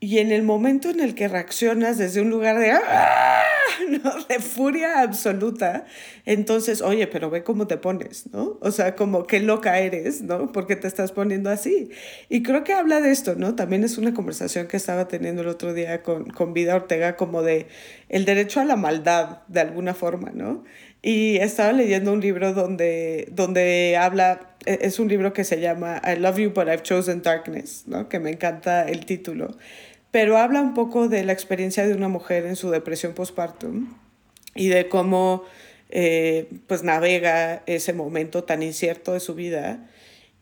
[0.00, 3.42] y en el momento en el que reaccionas desde un lugar de, ¡ah!
[4.04, 4.12] ¿no?
[4.28, 5.86] de furia absoluta,
[6.24, 8.58] entonces, oye, pero ve cómo te pones, ¿no?
[8.60, 10.52] O sea, como qué loca eres, ¿no?
[10.52, 11.90] Porque te estás poniendo así.
[12.28, 13.56] Y creo que habla de esto, ¿no?
[13.56, 17.42] También es una conversación que estaba teniendo el otro día con, con Vida Ortega, como
[17.42, 17.66] de
[18.08, 20.64] el derecho a la maldad, de alguna forma, ¿no?
[21.02, 26.02] Y estaba leyendo un libro donde, donde habla, e, es un libro que se llama
[26.04, 28.08] I Love You But I've Chosen Darkness, ¿no?
[28.08, 29.56] que me encanta el título
[30.10, 33.94] pero habla un poco de la experiencia de una mujer en su depresión postpartum
[34.54, 35.44] y de cómo
[35.90, 39.88] eh, pues navega ese momento tan incierto de su vida.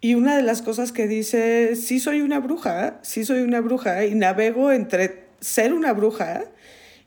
[0.00, 4.04] Y una de las cosas que dice, sí soy una bruja, sí soy una bruja,
[4.04, 6.44] y navego entre ser una bruja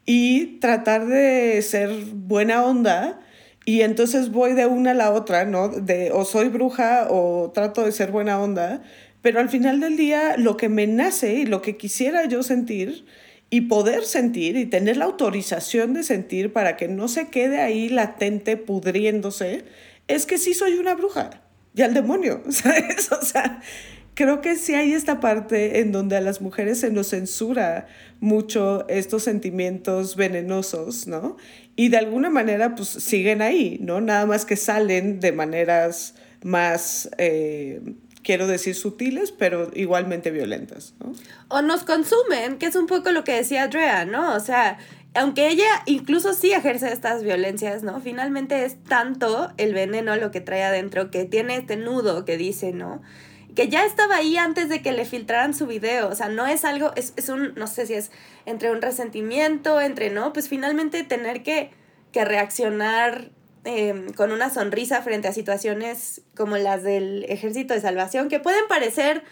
[0.05, 3.19] y tratar de ser buena onda,
[3.65, 5.69] y entonces voy de una a la otra, ¿no?
[5.69, 8.81] De o soy bruja o trato de ser buena onda,
[9.21, 13.05] pero al final del día, lo que me nace y lo que quisiera yo sentir
[13.49, 17.89] y poder sentir y tener la autorización de sentir para que no se quede ahí
[17.89, 19.65] latente pudriéndose,
[20.07, 21.41] es que sí soy una bruja
[21.73, 23.11] y al demonio, ¿sabes?
[23.11, 23.61] O sea,
[24.13, 27.87] creo que sí hay esta parte en donde a las mujeres se nos censura
[28.19, 31.37] mucho estos sentimientos venenosos, ¿no?
[31.75, 34.01] Y de alguna manera pues siguen ahí, ¿no?
[34.01, 37.09] Nada más que salen de maneras más...
[37.17, 37.81] Eh,
[38.29, 41.13] quiero decir sutiles, pero igualmente violentas, ¿no?
[41.47, 44.35] O nos consumen, que es un poco lo que decía Andrea, ¿no?
[44.35, 44.77] O sea,
[45.15, 47.99] aunque ella incluso sí ejerce estas violencias, ¿no?
[48.01, 52.71] Finalmente es tanto el veneno lo que trae adentro que tiene este nudo que dice,
[52.71, 53.01] ¿no?
[53.55, 56.65] Que ya estaba ahí antes de que le filtraran su video, o sea, no es
[56.65, 58.11] algo, es, es un, no sé si es
[58.45, 60.33] entre un resentimiento, entre, ¿no?
[60.33, 61.71] Pues finalmente tener que,
[62.11, 63.31] que reaccionar
[63.65, 68.67] Em, con una sonrisa frente a situaciones como las del ejército de salvación, que pueden
[68.69, 69.23] parecer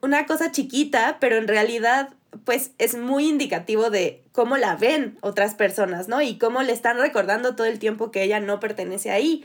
[0.00, 2.14] una cosa chiquita, pero en realidad
[2.44, 6.22] pues es muy indicativo de cómo la ven otras personas, ¿no?
[6.22, 9.44] Y cómo le están recordando todo el tiempo que ella no pertenece ahí.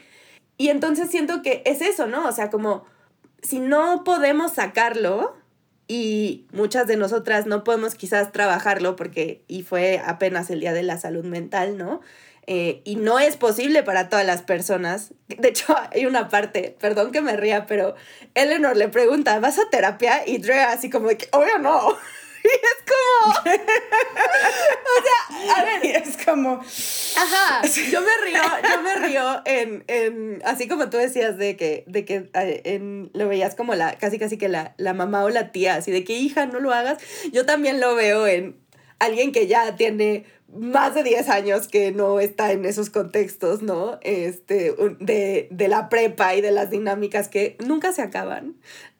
[0.58, 2.28] Y entonces siento que es eso, ¿no?
[2.28, 2.86] O sea, como
[3.41, 5.36] si no podemos sacarlo
[5.88, 10.84] y muchas de nosotras no podemos quizás trabajarlo porque, y fue apenas el Día de
[10.84, 12.02] la Salud Mental, ¿no?
[12.49, 15.13] Eh, y no es posible para todas las personas.
[15.27, 17.95] De hecho, hay una parte, perdón que me ría, pero
[18.33, 20.25] Eleanor le pregunta, ¿vas a terapia?
[20.25, 21.97] Y Dre así como que, obvio no.
[22.43, 23.39] Y es como...
[24.88, 25.83] o sea, a ver.
[25.83, 26.62] Y es como...
[27.17, 31.83] Ajá, yo me río, yo me río en, en así como tú decías de que,
[31.88, 35.29] de que eh, en, lo veías como la, casi casi que la, la mamá o
[35.29, 36.99] la tía, así de que hija, no lo hagas.
[37.33, 38.55] Yo también lo veo en
[38.99, 43.99] alguien que ya tiene más de 10 años que no está en esos contextos, ¿no?
[44.01, 48.55] Este, de, de, la prepa y de las dinámicas que nunca se acaban.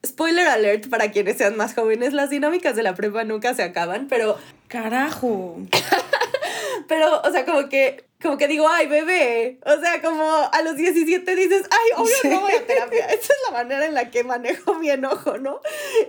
[0.06, 4.08] Spoiler alert para quienes sean más jóvenes, las dinámicas de la prepa nunca se acaban,
[4.08, 4.38] pero...
[4.68, 5.58] Carajo.
[6.90, 9.60] pero, o sea, como que, como que digo, ay, bebé.
[9.66, 13.06] O sea, como a los 17 dices, ay, obvio no voy a terapia.
[13.08, 15.62] Esa es la manera en la que manejo mi enojo, ¿no?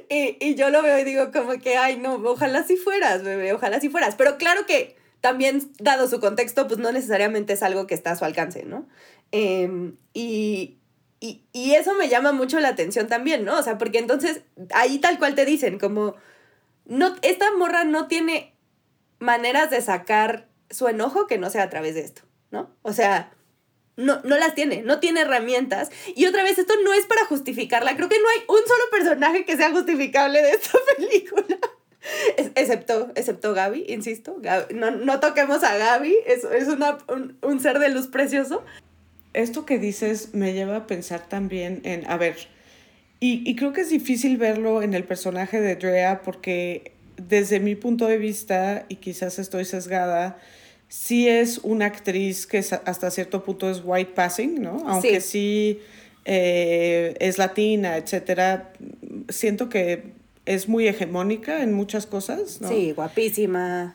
[0.09, 3.53] Y, y yo lo veo y digo como que, ay, no, ojalá si fueras, bebé,
[3.53, 4.17] ojalá si fueras.
[4.17, 8.17] Pero claro que también, dado su contexto, pues no necesariamente es algo que está a
[8.17, 8.89] su alcance, ¿no?
[9.33, 10.79] Em, y,
[11.21, 13.59] y, y, eso me llama mucho la atención también, ¿no?
[13.59, 16.15] O sea, porque entonces ahí tal cual te dicen, como,
[16.87, 18.55] no, esta morra no tiene
[19.19, 22.75] maneras de sacar su enojo que no sea a través de esto, ¿no?
[22.83, 23.33] O sea,
[23.97, 25.91] no, no las tiene, no tiene herramientas.
[26.15, 27.97] Y otra vez, esto no es para justificarla.
[27.97, 31.59] Creo que no hay un solo personaje que sea justificable de esta película
[32.55, 34.41] excepto, excepto Gaby, insisto.
[34.75, 36.99] no, no, toquemos a Gaby, es, es una,
[37.43, 38.65] un, ser de luz precioso.
[39.35, 42.37] Esto que dices me lleva a pensar también en, a ver,
[43.21, 47.75] y, y creo que es difícil verlo en el personaje de Drea porque desde mi
[47.75, 50.39] punto de vista, y quizás estoy sesgada,
[50.89, 54.83] sí es una actriz que hasta cierto punto es white passing, ¿no?
[54.87, 55.81] Aunque sí,
[56.25, 58.73] eh, es latina, etcétera,
[59.29, 60.18] siento que
[60.49, 62.61] es muy hegemónica en muchas cosas.
[62.63, 62.69] ¿no?
[62.69, 63.95] Sí, guapísima.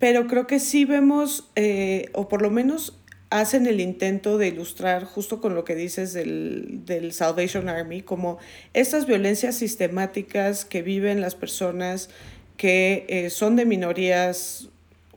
[0.00, 2.98] Pero creo que sí vemos, eh, o por lo menos
[3.30, 8.38] hacen el intento de ilustrar justo con lo que dices del, del Salvation Army, como
[8.74, 12.10] estas violencias sistemáticas que viven las personas
[12.56, 14.70] que eh, son de minorías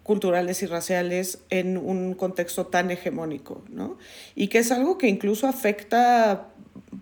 [0.03, 3.97] culturales y raciales en un contexto tan hegemónico, ¿no?
[4.35, 6.47] Y que es algo que incluso afecta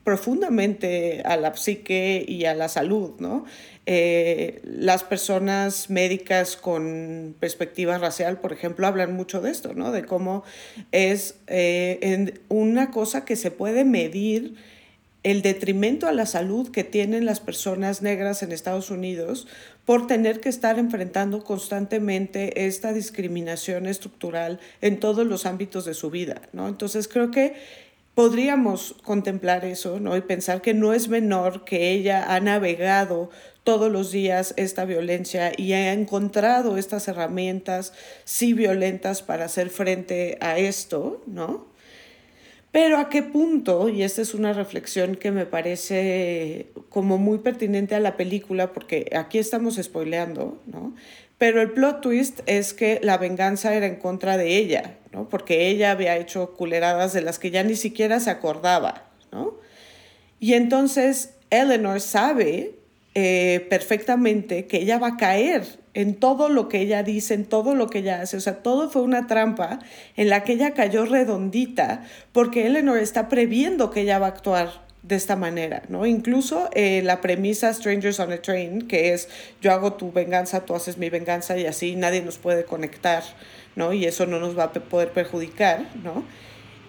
[0.04, 3.46] profundamente a la psique y a la salud, ¿no?
[3.86, 9.92] Eh, las personas médicas con perspectiva racial, por ejemplo, hablan mucho de esto, ¿no?
[9.92, 10.44] De cómo
[10.92, 14.56] es eh, una cosa que se puede medir
[15.24, 19.48] el detrimento a la salud que tienen las personas negras en Estados Unidos
[19.86, 26.10] por tener que estar enfrentando constantemente esta discriminación estructural en todos los ámbitos de su
[26.10, 26.68] vida, ¿no?
[26.68, 27.56] Entonces creo que
[28.16, 30.16] podríamos contemplar eso, ¿no?
[30.16, 33.30] Y pensar que no es menor que ella ha navegado
[33.64, 37.94] todos los días esta violencia y ha encontrado estas herramientas
[38.26, 41.69] sí violentas para hacer frente a esto, ¿no?
[42.72, 47.96] Pero a qué punto, y esta es una reflexión que me parece como muy pertinente
[47.96, 50.94] a la película, porque aquí estamos spoileando, ¿no?
[51.40, 55.30] Pero el plot twist es que la venganza era en contra de ella, ¿no?
[55.30, 59.56] Porque ella había hecho culeradas de las que ya ni siquiera se acordaba, ¿no?
[60.40, 62.79] Y entonces Eleanor sabe
[63.22, 67.76] eh, perfectamente que ella va a caer en todo lo que ella dice, en todo
[67.76, 68.38] lo que ella hace.
[68.38, 69.80] O sea, todo fue una trampa
[70.16, 74.70] en la que ella cayó redondita porque Eleanor está previendo que ella va a actuar
[75.04, 76.06] de esta manera, ¿no?
[76.06, 79.28] Incluso eh, la premisa Strangers on a Train, que es
[79.62, 83.24] yo hago tu venganza, tú haces mi venganza y así nadie nos puede conectar,
[83.76, 83.92] ¿no?
[83.92, 86.24] Y eso no nos va a poder perjudicar, ¿no?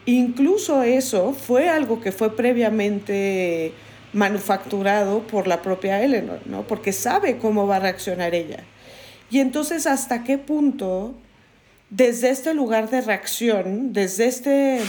[0.06, 3.72] Incluso eso fue algo que fue previamente
[4.12, 6.66] manufacturado por la propia Eleanor, ¿no?
[6.66, 8.64] Porque sabe cómo va a reaccionar ella.
[9.30, 11.14] Y entonces, ¿hasta qué punto,
[11.90, 14.80] desde este lugar de reacción, desde este,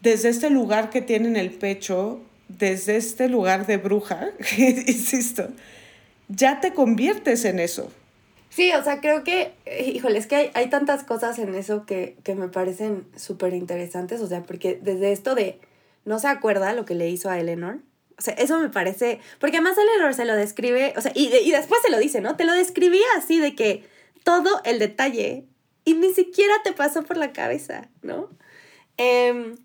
[0.00, 5.48] desde este lugar que tiene en el pecho, desde este lugar de bruja, insisto,
[6.28, 7.90] ya te conviertes en eso?
[8.48, 9.52] Sí, o sea, creo que,
[9.84, 14.20] híjole, es que hay, hay tantas cosas en eso que, que me parecen súper interesantes,
[14.20, 15.58] o sea, porque desde esto de
[16.04, 17.80] no se acuerda lo que le hizo a Eleanor,
[18.18, 19.20] o sea, eso me parece.
[19.38, 20.94] Porque además el error se lo describe.
[20.96, 22.36] O sea, y, y después se lo dice, ¿no?
[22.36, 23.84] Te lo describía así de que
[24.22, 25.46] todo el detalle
[25.84, 28.30] y ni siquiera te pasó por la cabeza, ¿no?
[28.96, 29.56] Em,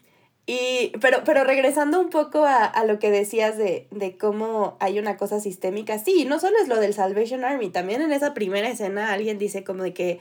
[0.45, 4.99] y, pero, pero regresando un poco a, a lo que decías de, de, cómo hay
[4.99, 8.67] una cosa sistémica, sí, no solo es lo del Salvation Army, también en esa primera
[8.69, 10.19] escena alguien dice como de que,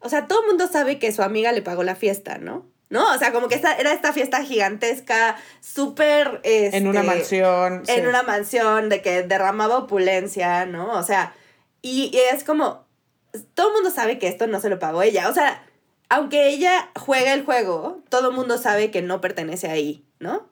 [0.00, 2.66] o sea, todo el mundo sabe que su amiga le pagó la fiesta, ¿no?
[2.88, 3.12] ¿No?
[3.12, 6.40] O sea, como que esta, era esta fiesta gigantesca, súper...
[6.44, 7.82] en una este, mansión.
[7.86, 10.92] En una mansión de que derramaba opulencia, ¿no?
[10.92, 11.34] O sea,
[11.82, 12.86] y, es como,
[13.54, 15.28] todo el mundo sabe que esto no se lo pagó ella.
[15.28, 15.64] O sea,
[16.08, 20.48] aunque ella juega el juego, todo el mundo sabe que no pertenece ahí, ¿no?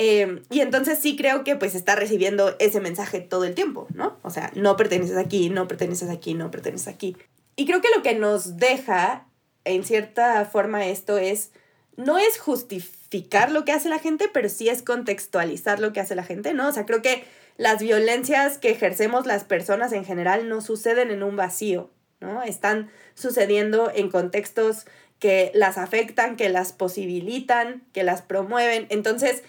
[0.00, 4.16] Em, y entonces sí creo que pues está recibiendo ese mensaje todo el tiempo, ¿no?
[4.22, 7.16] O sea, no perteneces aquí, no perteneces aquí, no perteneces aquí.
[7.56, 9.26] Y creo que lo que nos deja,
[9.64, 11.50] en cierta forma, esto es
[11.98, 16.14] no es justificar lo que hace la gente, pero sí es contextualizar lo que hace
[16.14, 16.68] la gente, ¿no?
[16.68, 17.24] O sea, creo que
[17.56, 21.90] las violencias que ejercemos las personas en general no suceden en un vacío,
[22.20, 22.44] ¿no?
[22.44, 24.86] Están sucediendo en contextos
[25.18, 28.86] que las afectan, que las posibilitan, que las promueven.
[28.90, 29.42] Entonces,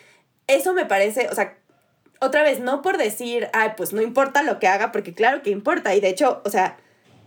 [0.48, 1.56] eso me parece, o sea,
[2.20, 5.52] otra vez, no por decir, ay, pues no importa lo que haga, porque claro que
[5.52, 5.94] importa.
[5.94, 6.78] Y de hecho, o sea,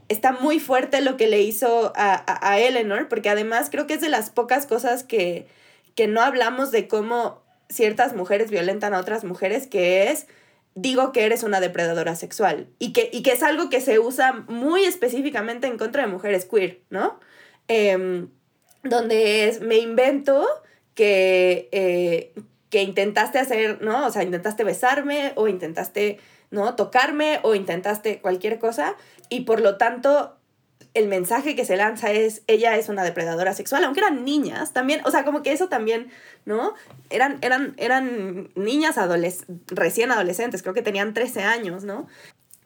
[0.08, 4.00] está muy fuerte lo que le hizo a, a, Eleanor, porque además creo que es
[4.00, 5.46] de las pocas cosas que,
[5.94, 10.26] que no hablamos de cómo ciertas mujeres violentan a otras mujeres, que es,
[10.74, 14.44] digo que eres una depredadora sexual, y que, y que es algo que se usa
[14.48, 17.18] muy específicamente en contra de mujeres queer, ¿no?
[17.68, 18.28] Em,
[18.82, 20.46] donde es, me invento
[20.94, 22.32] que, eh,
[22.70, 24.06] que intentaste hacer, ¿no?
[24.06, 26.18] O sea, intentaste besarme o intentaste,
[26.50, 26.74] ¿no?
[26.74, 28.96] Tocarme o intentaste cualquier cosa
[29.32, 30.36] y por lo tanto
[30.92, 35.00] el mensaje que se lanza es ella es una depredadora sexual, aunque eran niñas también,
[35.06, 36.10] o sea, como que eso también,
[36.44, 36.74] ¿no?
[37.08, 38.96] Eran, eran, eran niñas
[39.68, 42.08] recién adolescentes, creo que tenían 13 años, ¿no?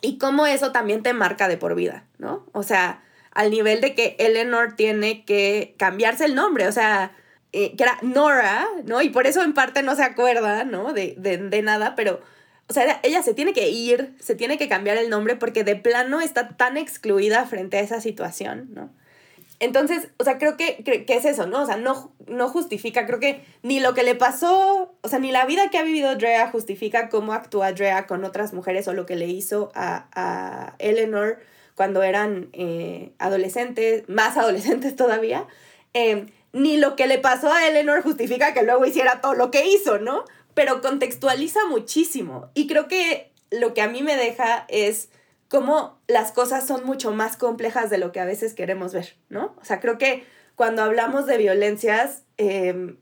[0.03, 2.45] Y cómo eso también te marca de por vida, ¿no?
[2.53, 7.12] O sea, al nivel de que Eleanor tiene que cambiarse el nombre, o sea,
[7.53, 9.03] eh, que era Nora, ¿no?
[9.03, 10.93] Y por eso en parte no se acuerda, ¿no?
[10.93, 12.21] De, de, de nada, pero
[12.69, 15.77] o sea, ella se tiene que ir, se tiene que cambiar el nombre porque de
[15.77, 18.91] plano está tan excluida frente a esa situación, ¿no?
[19.59, 21.62] Entonces, o sea, creo que, que, es eso, ¿no?
[21.62, 25.33] O sea, no, no justifica, creo que ni lo que le pasó, o sea, ni
[25.33, 29.07] la vida que ha vivido Drea justifica cómo actúa Drea con otras mujeres o lo
[29.07, 31.39] que le hizo a, a Eleanor
[31.75, 35.47] cuando eran eh, adolescentes, más adolescentes todavía.
[35.95, 39.67] Eh, ni lo que le pasó a Eleanor justifica que luego hiciera todo lo que
[39.67, 40.25] hizo, ¿no?
[40.57, 42.51] Pero contextualiza muchísimo.
[42.55, 45.11] Y creo que lo que a mí me deja es
[45.49, 49.55] cómo las cosas son mucho más complejas de lo que a veces queremos ver, ¿no?
[49.61, 52.97] O sea, creo que cuando hablamos de violencias, em,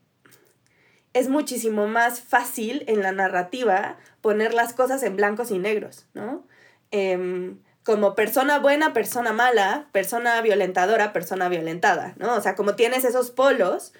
[1.12, 6.44] es muchísimo más fácil en la narrativa poner las cosas en blancos y negros, ¿no?
[6.90, 12.34] Em, como persona buena, persona mala, persona violentadora, persona violentada, ¿no?
[12.34, 13.92] O sea, como tienes esos polos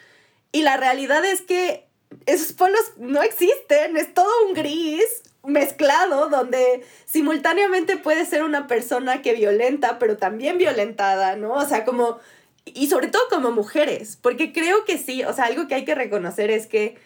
[0.51, 1.94] y la realidad es que
[2.27, 9.23] esos polos no existen, es todo un gris mezclado donde simultáneamente puede ser una persona
[9.23, 11.53] que violenta, pero también violentada, ¿no?
[11.55, 12.19] O sea, como,
[12.65, 15.95] y sobre todo como mujeres, porque creo que sí, o sea, algo que hay que
[15.95, 16.97] reconocer es que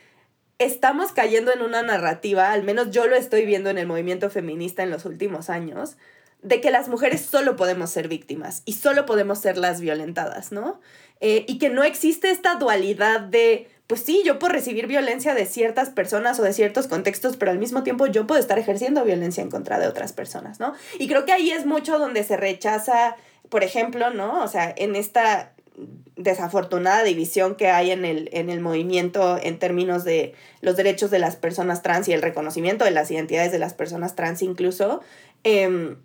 [0.59, 4.83] estamos cayendo en una narrativa, al menos yo lo estoy viendo en el movimiento feminista
[4.83, 5.97] en los últimos años,
[6.43, 10.81] de que las mujeres solo podemos ser víctimas y solo podemos ser las violentadas, ¿no?
[11.21, 15.47] Eh, y que no existe esta dualidad de, pues sí, yo puedo recibir violencia de
[15.47, 19.43] ciertas personas o de ciertos contextos, pero al mismo tiempo yo puedo estar ejerciendo violencia
[19.43, 20.74] en contra de otras personas, ¿no?
[20.99, 23.16] Y creo que ahí es mucho donde se rechaza,
[23.49, 24.45] por ejemplo, ¿no?
[24.45, 25.55] O sea, en esta
[26.16, 31.20] desafortunada división que hay en el, en el movimiento en términos de los derechos de
[31.20, 35.01] las personas trans y el reconocimiento de las identidades de las personas trans incluso,
[35.45, 35.97] eh,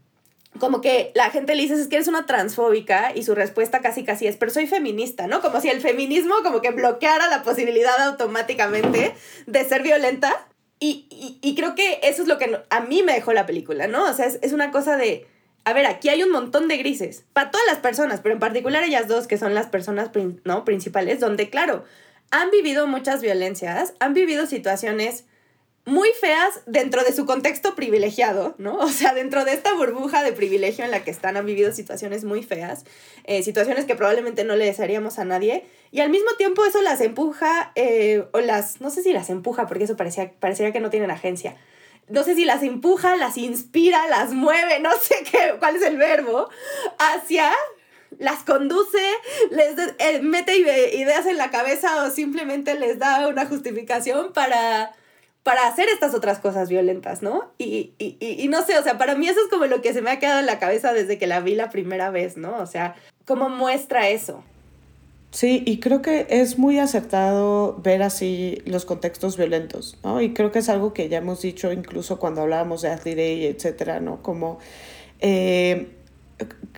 [0.60, 4.04] como que la gente le dice es que eres una transfóbica y su respuesta casi
[4.04, 5.42] casi es, pero soy feminista, ¿no?
[5.42, 9.14] Como si el feminismo como que bloqueara la posibilidad automáticamente
[9.48, 10.48] de ser violenta.
[10.80, 11.08] Y,
[11.42, 14.04] y, creo que eso es lo que a mí me dejó la película, ¿no?
[14.04, 15.26] O sea, es, es una cosa de,
[15.66, 18.84] a ver, aquí hay un montón de grises, para todas las personas, pero en particular
[18.84, 20.12] ellas dos, que son las personas
[20.44, 20.66] ¿no?
[20.66, 21.86] principales, donde, claro,
[22.32, 25.26] han vivido muchas violencias, han vivido situaciones
[25.86, 28.78] muy feas dentro de su contexto privilegiado, ¿no?
[28.78, 32.24] O sea, dentro de esta burbuja de privilegio en la que están, han vivido situaciones
[32.24, 32.86] muy feas,
[33.26, 37.02] eh, situaciones que probablemente no le desearíamos a nadie, y al mismo tiempo eso las
[37.02, 40.90] empuja, eh, o las, no sé si las empuja, porque eso parecía, parecería que no
[40.90, 41.58] tienen agencia,
[42.08, 45.98] no sé si las empuja, las inspira, las mueve, no sé qué, cuál es el
[45.98, 46.50] verbo,
[46.98, 47.52] hacia
[48.20, 49.04] las conduce,
[49.50, 54.94] les eh, mete ideas en la cabeza o simplemente les da una justificación para
[55.44, 57.52] para hacer estas otras cosas violentas, ¿no?
[57.58, 60.02] Y, y, y, no sé, o sea, para mí eso es como lo que se
[60.02, 62.58] me ha quedado en la cabeza desde que la vi la primera vez, ¿no?
[62.58, 64.44] O sea, ¿cómo muestra eso?
[65.32, 70.22] Sí, y creo que es muy acertado ver así los contextos violentos, ¿no?
[70.22, 73.46] Y creo que es algo que ya hemos dicho incluso cuando hablábamos de Athlete Day,
[73.48, 74.22] etcétera, ¿no?
[74.22, 74.60] Como
[75.20, 75.88] eh,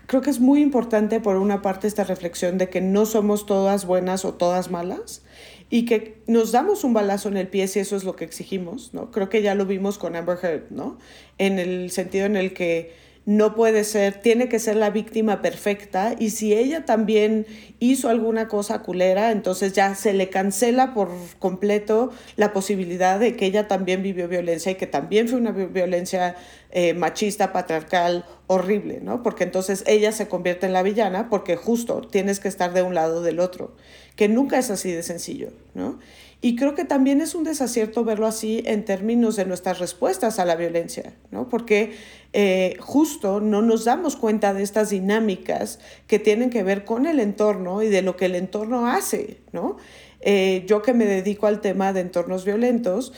[0.08, 3.86] creo que es muy importante por una parte esta reflexión de que no somos todas
[3.86, 5.22] buenas o todas malas
[5.70, 8.94] y que nos damos un balazo en el pie si eso es lo que exigimos,
[8.94, 9.12] ¿no?
[9.12, 10.98] Creo que ya lo vimos con Amber Heard, ¿no?
[11.38, 16.16] En el sentido en el que no puede ser, tiene que ser la víctima perfecta
[16.18, 17.48] y si ella también
[17.80, 21.10] hizo alguna cosa culera, entonces ya se le cancela por
[21.40, 26.36] completo la posibilidad de que ella también vivió violencia y que también fue una violencia
[26.70, 29.24] eh, machista, patriarcal, horrible, ¿no?
[29.24, 32.94] Porque entonces ella se convierte en la villana porque justo tienes que estar de un
[32.94, 33.76] lado del otro,
[34.16, 36.00] que nunca es así de sencillo, ¿no?
[36.42, 40.46] Y creo que también es un desacierto verlo así en términos de nuestras respuestas a
[40.46, 41.50] la violencia, ¿no?
[41.50, 41.94] Porque
[42.34, 47.20] eh, justo no nos damos cuenta de estas dinámicas que tienen que ver con el
[47.20, 49.78] entorno y de lo que el entorno hace, ¿no?
[50.20, 53.14] Eh, yo que me dedico al tema de entornos violentos,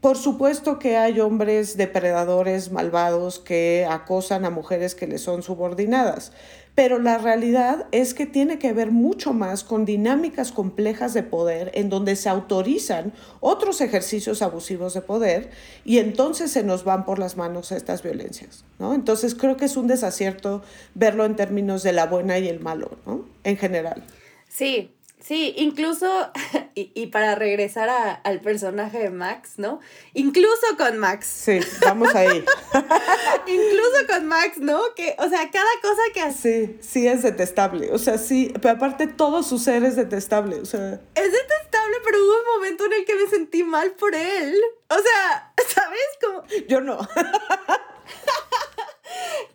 [0.00, 6.32] por supuesto que hay hombres depredadores malvados que acosan a mujeres que les son subordinadas,
[6.74, 11.70] pero la realidad es que tiene que ver mucho más con dinámicas complejas de poder
[11.74, 15.50] en donde se autorizan otros ejercicios abusivos de poder
[15.84, 18.64] y entonces se nos van por las manos estas violencias.
[18.78, 18.94] ¿no?
[18.94, 20.62] Entonces creo que es un desacierto
[20.94, 23.24] verlo en términos de la buena y el malo, ¿no?
[23.44, 24.02] en general.
[24.48, 24.90] Sí,
[25.26, 26.30] Sí, incluso,
[26.74, 27.88] y, para regresar
[28.22, 29.80] al personaje de Max, ¿no?
[30.12, 31.26] Incluso con Max.
[31.26, 32.44] Sí, vamos ahí.
[33.46, 34.82] incluso con Max, ¿no?
[34.94, 36.66] Que, o sea, cada cosa que hace.
[36.66, 37.90] Sí, sí es detestable.
[37.92, 40.60] O sea, sí, pero aparte todo su ser es detestable.
[40.60, 41.00] O sea.
[41.14, 44.54] Es detestable, pero hubo un momento en el que me sentí mal por él.
[44.88, 46.00] O sea, ¿sabes?
[46.20, 46.44] Como.
[46.68, 46.98] Yo no.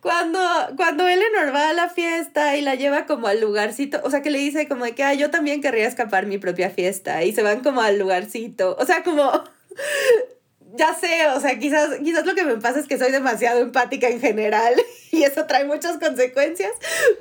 [0.00, 0.40] Cuando,
[0.76, 4.30] cuando Eleanor va a la fiesta y la lleva como al lugarcito, o sea, que
[4.30, 7.42] le dice como de que ah, yo también querría escapar mi propia fiesta y se
[7.42, 9.30] van como al lugarcito, o sea, como,
[10.74, 14.08] ya sé, o sea, quizás, quizás lo que me pasa es que soy demasiado empática
[14.08, 14.74] en general
[15.10, 16.72] y eso trae muchas consecuencias,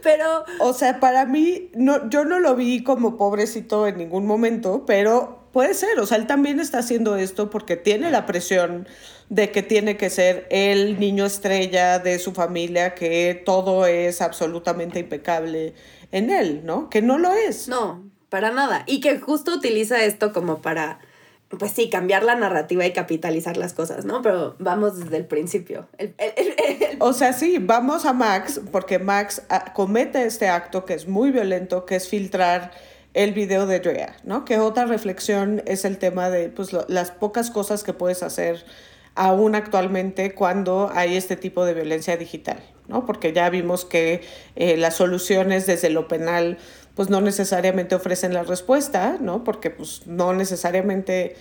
[0.03, 0.45] pero...
[0.59, 5.38] O sea, para mí, no, yo no lo vi como pobrecito en ningún momento, pero
[5.51, 8.87] puede ser, o sea, él también está haciendo esto porque tiene la presión
[9.29, 14.99] de que tiene que ser el niño estrella de su familia, que todo es absolutamente
[14.99, 15.73] impecable
[16.11, 16.89] en él, ¿no?
[16.89, 17.67] Que no lo es.
[17.67, 18.83] No, para nada.
[18.87, 20.99] Y que justo utiliza esto como para,
[21.49, 24.23] pues sí, cambiar la narrativa y capitalizar las cosas, ¿no?
[24.23, 25.87] Pero vamos desde el principio.
[26.99, 31.31] o sea, sí, vamos a Max, porque Max ah, comete este acto que es muy
[31.31, 32.71] violento, que es filtrar
[33.19, 34.45] el video de Drea, ¿no?
[34.45, 38.63] Que otra reflexión es el tema de pues, las pocas cosas que puedes hacer
[39.13, 43.05] aún actualmente cuando hay este tipo de violencia digital, ¿no?
[43.05, 44.21] Porque ya vimos que
[44.55, 46.59] eh, las soluciones desde lo penal
[46.95, 49.43] pues no necesariamente ofrecen la respuesta, ¿no?
[49.43, 51.35] Porque pues no necesariamente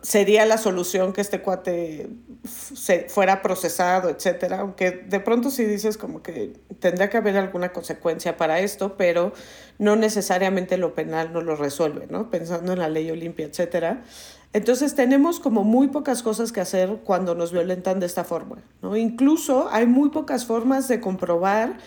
[0.00, 2.08] sería la solución que este cuate
[2.44, 7.72] se fuera procesado, etcétera, aunque de pronto sí dices como que tendría que haber alguna
[7.72, 9.32] consecuencia para esto, pero
[9.78, 12.30] no necesariamente lo penal no lo resuelve, ¿no?
[12.30, 14.02] Pensando en la ley Olimpia, etcétera.
[14.54, 18.96] Entonces tenemos como muy pocas cosas que hacer cuando nos violentan de esta forma, ¿no?
[18.96, 21.78] Incluso hay muy pocas formas de comprobar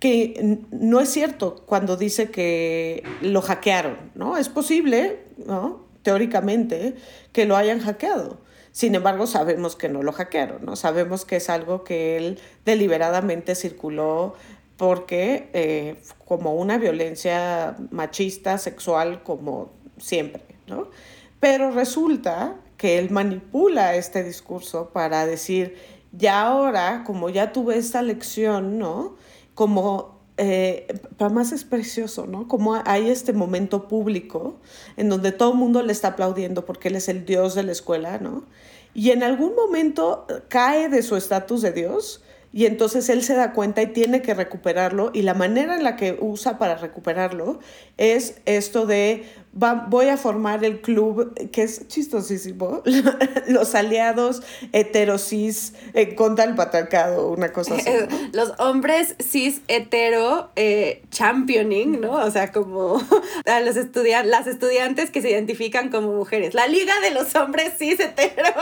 [0.00, 4.36] que no es cierto cuando dice que lo hackearon, ¿no?
[4.36, 5.84] Es posible, ¿no?
[6.04, 6.94] Teóricamente,
[7.32, 8.38] que lo hayan hackeado.
[8.70, 10.76] Sin embargo, sabemos que no lo hackearon, ¿no?
[10.76, 14.34] Sabemos que es algo que él deliberadamente circuló
[14.76, 20.88] porque eh, como una violencia machista, sexual, como siempre, ¿no?
[21.40, 25.76] Pero resulta que él manipula este discurso para decir,
[26.12, 29.16] ya ahora, como ya tuve esta lección, ¿no?
[29.54, 32.48] Como, eh, para más es precioso, ¿no?
[32.48, 34.56] Como hay este momento público
[34.96, 37.72] en donde todo el mundo le está aplaudiendo porque él es el dios de la
[37.72, 38.44] escuela, ¿no?
[38.94, 42.22] Y en algún momento cae de su estatus de dios
[42.54, 45.96] y entonces él se da cuenta y tiene que recuperarlo y la manera en la
[45.96, 47.58] que usa para recuperarlo
[47.96, 52.84] es esto de voy a formar el club que es chistosísimo
[53.48, 54.42] los aliados
[54.72, 57.90] heterosis en contra del patriarcado una cosa así.
[58.32, 63.02] Los hombres cis hetero eh, championing no o sea como
[63.46, 66.54] a los estudiantes las estudiantes que se identifican como mujeres.
[66.54, 68.54] La liga de los hombres cis hetero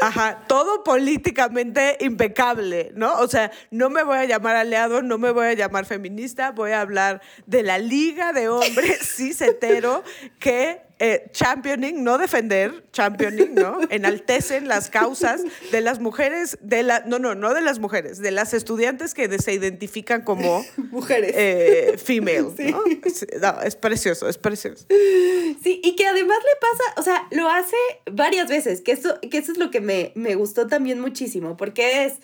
[0.00, 3.18] Ajá, todo políticamente impecable, ¿no?
[3.18, 6.72] O sea, no me voy a llamar aliado, no me voy a llamar feminista, voy
[6.72, 10.02] a hablar de la liga de hombres cis hetero
[10.38, 13.78] que eh, championing, no defender, championing, ¿no?
[13.90, 18.30] Enaltecen las causas de las mujeres, de la, no, no, no de las mujeres, de
[18.30, 21.32] las estudiantes que se identifican como mujeres.
[21.34, 22.82] Eh, female, ¿no?
[23.40, 23.60] ¿no?
[23.62, 24.86] Es precioso, es precioso.
[24.88, 27.76] Sí, y que además le pasa, o sea, lo hace
[28.10, 32.06] varias veces, que eso, que eso es lo que me, me gustó también muchísimo, porque
[32.06, 32.14] es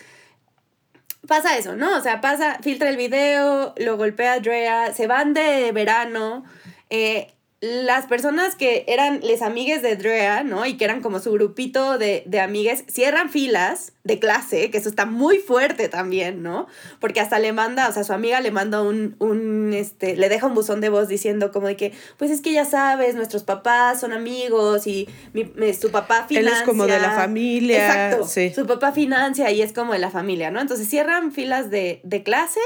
[1.27, 1.97] pasa eso, ¿no?
[1.97, 6.45] O sea, pasa, filtra el video, lo golpea a Drea, se van de verano,
[6.91, 7.35] eh,
[7.65, 10.67] las personas que eran les amigues de Drea, ¿no?
[10.67, 14.91] Y que eran como su grupito de, de amigues, cierran filas de clase, que eso
[14.91, 16.67] está muy fuerte también, ¿no?
[17.01, 20.47] Porque hasta le manda, o sea, su amiga le manda un, un, este, le deja
[20.47, 23.99] un buzón de voz diciendo como de que, pues es que ya sabes, nuestros papás
[24.01, 26.41] son amigos y mi, su papá financia.
[26.41, 27.87] Él es como de la familia.
[27.87, 28.27] Exacto.
[28.27, 28.53] Sí.
[28.55, 30.61] Su papá financia y es como de la familia, ¿no?
[30.61, 32.61] Entonces cierran filas de, de clase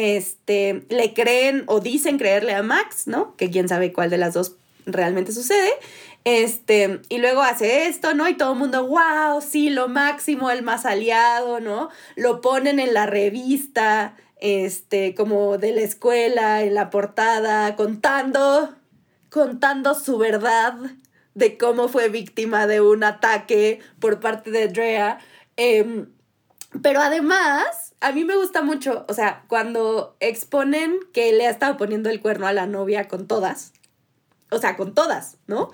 [0.00, 3.36] este, le creen o dicen creerle a Max, ¿no?
[3.36, 5.70] Que quién sabe cuál de las dos realmente sucede.
[6.24, 8.28] Este, y luego hace esto, ¿no?
[8.28, 11.90] Y todo el mundo, wow, sí, lo máximo, el más aliado, ¿no?
[12.16, 18.74] Lo ponen en la revista, este, como de la escuela, en la portada, contando,
[19.30, 20.74] contando su verdad
[21.34, 25.18] de cómo fue víctima de un ataque por parte de Drea.
[25.56, 26.06] Em,
[26.82, 31.76] pero además, a mí me gusta mucho, o sea, cuando exponen que le ha estado
[31.76, 33.72] poniendo el cuerno a la novia con todas.
[34.52, 35.70] O sea, con todas, ¿no?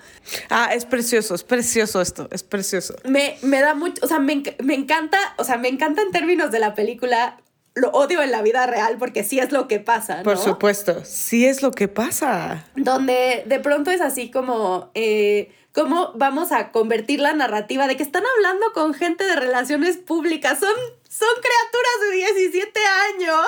[0.51, 2.95] Ah, es precioso, es precioso esto, es precioso.
[3.05, 6.51] Me, me da mucho, o sea, me, me encanta, o sea, me encanta en términos
[6.51, 7.37] de la película
[7.77, 10.17] lo odio en la vida real porque sí es lo que pasa.
[10.17, 10.23] ¿no?
[10.23, 12.65] Por supuesto, sí es lo que pasa.
[12.75, 18.03] Donde de pronto es así como, eh, ¿cómo vamos a convertir la narrativa de que
[18.03, 20.59] están hablando con gente de relaciones públicas?
[20.59, 20.73] Son
[21.09, 23.47] son criaturas de 17 años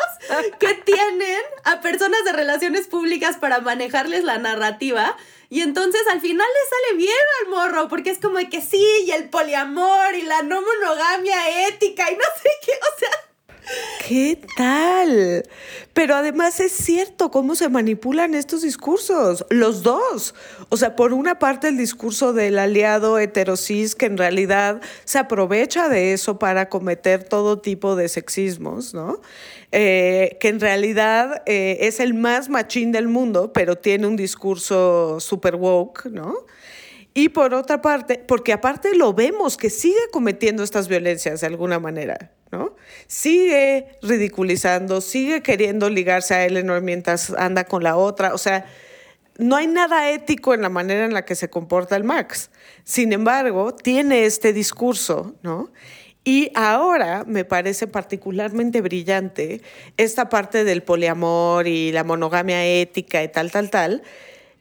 [0.60, 5.16] que tienen a personas de relaciones públicas para manejarles la narrativa.
[5.50, 9.12] Y entonces al final le sale bien al morro, porque es como que sí, y
[9.12, 13.29] el poliamor y la no monogamia ética y no sé qué, o sea,
[14.08, 15.44] ¿Qué tal?
[15.94, 20.34] Pero además es cierto cómo se manipulan estos discursos, los dos.
[20.70, 25.90] O sea, por una parte el discurso del aliado heterosis que en realidad se aprovecha
[25.90, 29.22] de eso para cometer todo tipo de sexismos, ¿no?
[29.72, 35.20] Eh, que en realidad eh, es el más machín del mundo, pero tiene un discurso
[35.20, 36.34] super woke, ¿no?
[37.14, 41.80] Y por otra parte, porque aparte lo vemos que sigue cometiendo estas violencias de alguna
[41.80, 42.76] manera, ¿no?
[43.10, 48.68] Sigue ridiculizando, sigue queriendo ligarse a Eleanor mientras anda con la otra, o sea,
[49.40, 52.52] no hay nada ético en la manera en la que se comporta el Max.
[52.84, 55.72] Sin embargo, tiene este discurso, ¿no?
[56.24, 59.64] Y ahora me parece particularmente brillante
[59.98, 64.04] esta parte del poliamor y la monogamia ética y tal, tal, tal,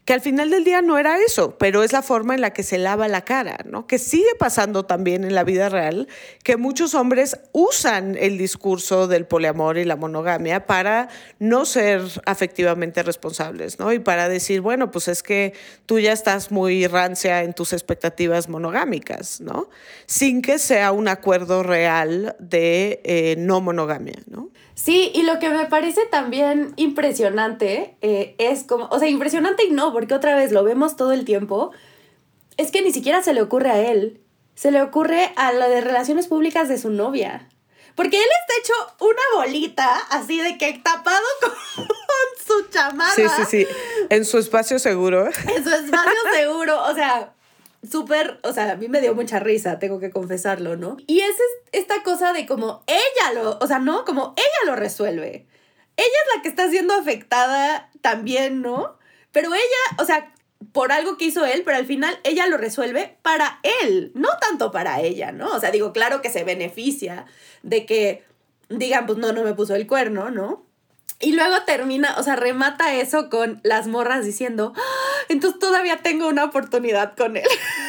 [0.08, 2.62] que al final del día no era eso, pero es la forma en la que
[2.62, 3.86] se lava la cara, ¿no?
[3.86, 6.08] Que sigue pasando también en la vida real,
[6.42, 13.02] que muchos hombres usan el discurso del poliamor y la monogamia para no ser afectivamente
[13.02, 13.92] responsables, ¿no?
[13.92, 15.52] Y para decir, bueno, pues es que
[15.84, 19.68] tú ya estás muy rancia en tus expectativas monogámicas, ¿no?
[20.06, 24.48] Sin que sea un acuerdo real de eh, no monogamia, ¿no?
[24.78, 29.72] Sí, y lo que me parece también impresionante eh, es como, o sea, impresionante y
[29.72, 31.72] no, porque otra vez lo vemos todo el tiempo,
[32.56, 34.20] es que ni siquiera se le ocurre a él,
[34.54, 37.48] se le ocurre a la de relaciones públicas de su novia.
[37.96, 41.26] Porque él está hecho una bolita así de que tapado
[41.74, 41.84] con
[42.46, 43.14] su chamarra.
[43.16, 43.66] Sí, sí, sí.
[44.10, 45.26] En su espacio seguro.
[45.26, 46.84] En su espacio seguro.
[46.84, 47.34] O sea,
[47.82, 50.96] súper, o sea, a mí me dio mucha risa, tengo que confesarlo, ¿no?
[51.06, 51.36] Y es
[51.72, 54.04] esta cosa de como ella lo, o sea, ¿no?
[54.04, 55.46] Como ella lo resuelve.
[55.96, 58.98] Ella es la que está siendo afectada también, ¿no?
[59.32, 60.32] Pero ella, o sea,
[60.72, 64.70] por algo que hizo él, pero al final ella lo resuelve para él, no tanto
[64.70, 65.48] para ella, ¿no?
[65.54, 67.26] O sea, digo, claro que se beneficia
[67.62, 68.24] de que
[68.68, 70.67] digan, pues no, no me puso el cuerno, ¿no?
[71.20, 75.24] Y luego termina, o sea, remata eso con las morras diciendo, ¡Ah!
[75.28, 77.48] entonces todavía tengo una oportunidad con él.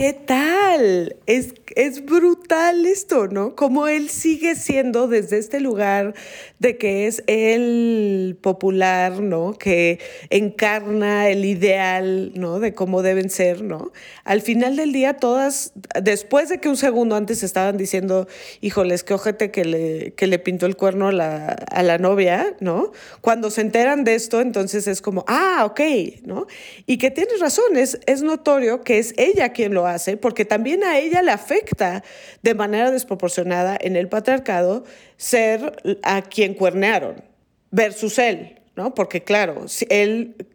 [0.00, 1.16] ¿Qué tal?
[1.26, 3.54] Es, es brutal esto, ¿no?
[3.54, 6.14] Como él sigue siendo desde este lugar
[6.58, 9.52] de que es el popular, ¿no?
[9.58, 9.98] Que
[10.30, 12.60] encarna el ideal, ¿no?
[12.60, 13.92] De cómo deben ser, ¿no?
[14.24, 18.26] Al final del día, todas, después de que un segundo antes estaban diciendo,
[18.62, 22.54] híjoles, qué ojete que le, que le pintó el cuerno a la, a la novia,
[22.60, 22.92] ¿no?
[23.20, 25.80] Cuando se enteran de esto, entonces es como, ah, ok,
[26.24, 26.46] ¿no?
[26.86, 29.89] Y que tienes razón, es, es notorio que es ella quien lo hace,
[30.20, 32.02] porque también a ella le afecta
[32.42, 34.84] de manera desproporcionada en el patriarcado
[35.16, 37.24] ser a quien cuernearon
[37.70, 38.94] versus él, ¿no?
[38.94, 40.46] Porque claro, él,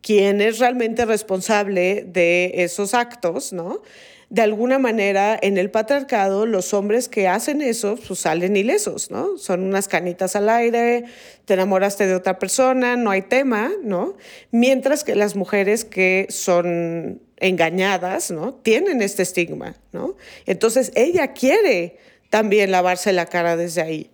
[0.00, 3.82] quien es realmente responsable de esos actos, ¿no?
[4.34, 9.38] de alguna manera en el patriarcado los hombres que hacen eso pues salen ilesos, ¿no?
[9.38, 11.04] Son unas canitas al aire,
[11.44, 14.16] te enamoraste de otra persona, no hay tema, ¿no?
[14.50, 18.54] Mientras que las mujeres que son engañadas, ¿no?
[18.54, 20.14] Tienen este estigma, ¿no?
[20.46, 21.98] Entonces ella quiere
[22.30, 24.10] también lavarse la cara desde ahí.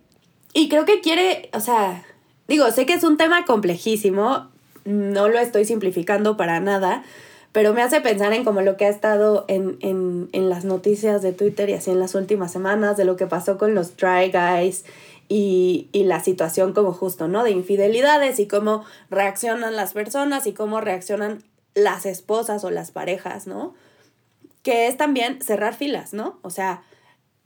[0.53, 2.03] Y creo que quiere, o sea,
[2.47, 4.49] digo, sé que es un tema complejísimo,
[4.85, 7.03] no lo estoy simplificando para nada,
[7.51, 11.21] pero me hace pensar en como lo que ha estado en, en, en, las noticias
[11.21, 14.31] de Twitter y así en las últimas semanas, de lo que pasó con los Dry
[14.31, 14.85] Guys
[15.27, 17.43] y, y la situación como justo, ¿no?
[17.43, 21.43] De infidelidades y cómo reaccionan las personas y cómo reaccionan
[21.73, 23.73] las esposas o las parejas, ¿no?
[24.63, 26.39] Que es también cerrar filas, ¿no?
[26.41, 26.83] O sea,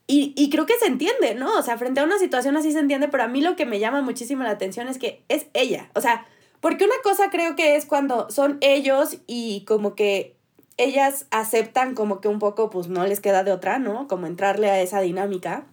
[0.07, 1.57] y, y, creo que se entiende, ¿no?
[1.57, 3.79] O sea, frente a una situación así se entiende, pero a mí lo que me
[3.79, 5.89] llama muchísimo la atención es que es ella.
[5.95, 6.27] O sea,
[6.59, 10.35] porque una cosa creo que es cuando son ellos y como que
[10.77, 14.07] ellas aceptan como que un poco pues no les queda de otra, ¿no?
[14.07, 15.65] Como entrarle a esa dinámica.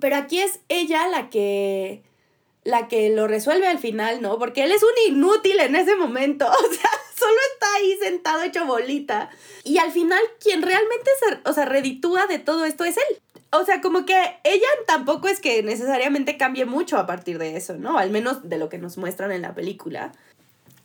[0.00, 2.02] Pero aquí es ella la que
[2.64, 4.38] la que lo resuelve al final, ¿no?
[4.38, 8.66] Porque él es un inútil en ese momento, o sea, solo está ahí sentado hecho
[8.66, 9.30] bolita.
[9.64, 13.20] Y al final quien realmente se, o sea, reditúa de todo esto es él
[13.52, 17.76] o sea, como que ella tampoco es que necesariamente cambie mucho a partir de eso,
[17.76, 17.98] ¿no?
[17.98, 20.12] Al menos de lo que nos muestran en la película.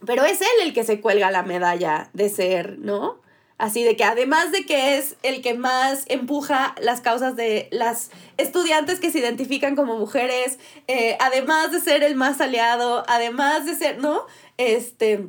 [0.06, 3.20] Pero es él el que se cuelga la medalla de ser, ¿no?
[3.58, 8.10] Así de que además de que es el que más empuja las causas de las
[8.38, 10.58] estudiantes que se identifican como mujeres,
[10.88, 14.26] eh, además de ser el más aliado, además de ser, ¿no?
[14.58, 15.28] Este,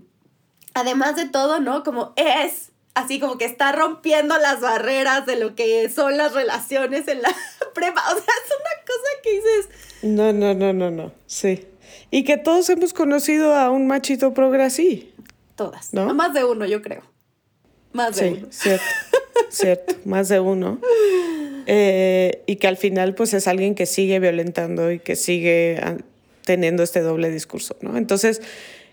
[0.74, 1.82] además de todo, ¿no?
[1.82, 7.08] Como es así como que está rompiendo las barreras de lo que son las relaciones
[7.08, 7.34] en la
[7.74, 8.02] prepa.
[8.10, 9.68] O sea, es una cosa que dices.
[10.02, 11.12] No, no, no, no, no.
[11.26, 11.66] Sí.
[12.10, 15.14] Y que todos hemos conocido a un machito progre así.
[15.56, 15.92] Todas.
[15.92, 16.12] ¿no?
[16.14, 17.02] Más de uno, yo creo.
[17.92, 18.46] Más de uno.
[18.50, 18.84] Cierto,
[19.50, 19.94] cierto.
[20.04, 20.80] Más de uno.
[21.66, 25.96] Eh, y que al final, pues es alguien que sigue violentando y que sigue ah,
[26.44, 27.96] teniendo este doble discurso, ¿no?
[27.96, 28.42] Entonces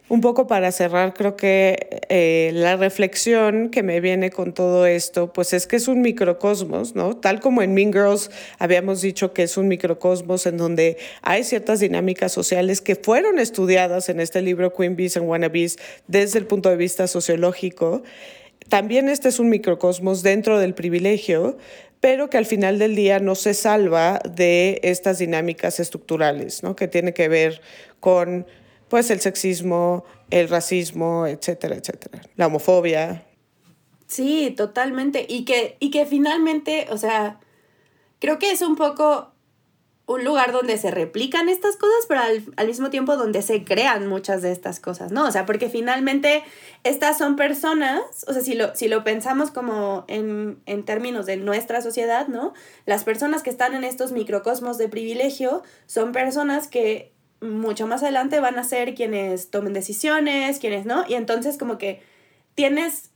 [0.10, 5.32] un poco para cerrar, creo que eh, la reflexión que me viene con todo esto,
[5.32, 7.16] pues es que es un microcosmos, ¿no?
[7.16, 11.80] Tal como en Mean Girls habíamos dicho que es un microcosmos en donde hay ciertas
[11.80, 16.70] dinámicas sociales que fueron estudiadas en este libro Queen Bees and Wannabes desde el punto
[16.70, 18.02] de vista sociológico.
[18.68, 21.58] También este es un microcosmos dentro del privilegio,
[22.00, 26.76] pero que al final del día no se salva de estas dinámicas estructurales, ¿no?
[26.76, 27.62] Que tiene que ver
[28.00, 28.48] con
[28.90, 32.22] pues el sexismo, el racismo, etcétera, etcétera.
[32.36, 33.26] La homofobia.
[34.08, 35.26] Sí, totalmente.
[35.30, 37.40] Y que, y que finalmente, o sea,
[38.20, 39.32] creo que es un poco
[40.10, 44.42] un lugar donde se replican estas cosas, pero al, mismo tiempo donde se crean muchas
[44.42, 45.28] de estas cosas, ¿no?
[45.28, 46.44] O sea, porque finalmente
[46.84, 51.38] estas son personas, o sea, si lo, si lo pensamos como en, en términos de
[51.38, 52.54] nuestra sociedad, ¿no?
[52.88, 58.40] Las personas que están en estos microcosmos de privilegio son personas que mucho más adelante
[58.40, 62.02] van a ser quienes tomen decisiones, quienes no, y entonces como que
[62.56, 63.12] tienes,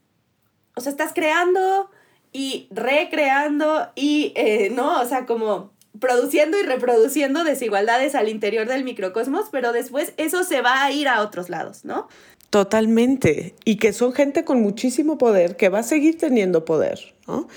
[0.75, 1.89] o sea, estás creando
[2.31, 5.01] y recreando y, eh, ¿no?
[5.01, 10.61] O sea, como produciendo y reproduciendo desigualdades al interior del microcosmos, pero después eso se
[10.61, 12.07] va a ir a otros lados, ¿no?
[12.49, 13.55] Totalmente.
[13.65, 17.47] Y que son gente con muchísimo poder, que va a seguir teniendo poder, ¿no?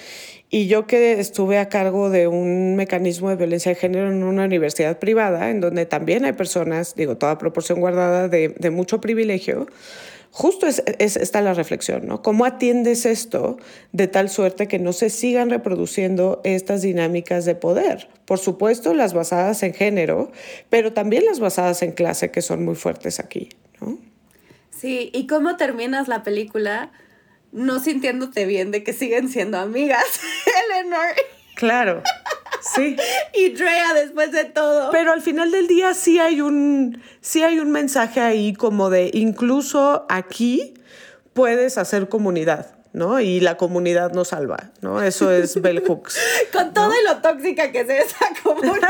[0.48, 4.44] Y yo que estuve a cargo de un mecanismo de violencia de género en una
[4.44, 9.66] universidad privada, en donde también hay personas, digo, toda proporción guardada de, de mucho privilegio,
[10.36, 12.20] justo es, está la reflexión, ¿no?
[12.20, 13.56] ¿Cómo atiendes esto
[13.92, 18.10] de tal suerte que no se sigan reproduciendo estas dinámicas de poder?
[18.26, 20.30] Por supuesto, las basadas en género,
[20.68, 23.48] pero también las basadas en clase, que son muy fuertes aquí,
[23.80, 23.96] ¿no?
[24.70, 26.92] Sí, ¿y cómo terminas la película
[27.52, 30.04] no sintiéndote bien de que siguen siendo amigas,
[30.64, 31.14] Eleanor?
[31.56, 32.02] Claro.
[32.74, 32.96] Sí.
[33.34, 34.90] y Drea después de todo.
[34.90, 39.10] Pero al final del día sí hay un, sí hay un mensaje ahí como de
[39.12, 40.74] incluso aquí
[41.32, 42.72] puedes hacer comunidad.
[42.92, 43.20] ¿no?
[43.20, 45.02] Y la comunidad nos salva, ¿no?
[45.02, 46.18] Eso es Bell Hooks.
[46.50, 48.80] Con todo lo tóxica que es esa comunidad.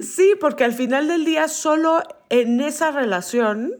[0.00, 3.74] sí, porque al final del día solo en esa relación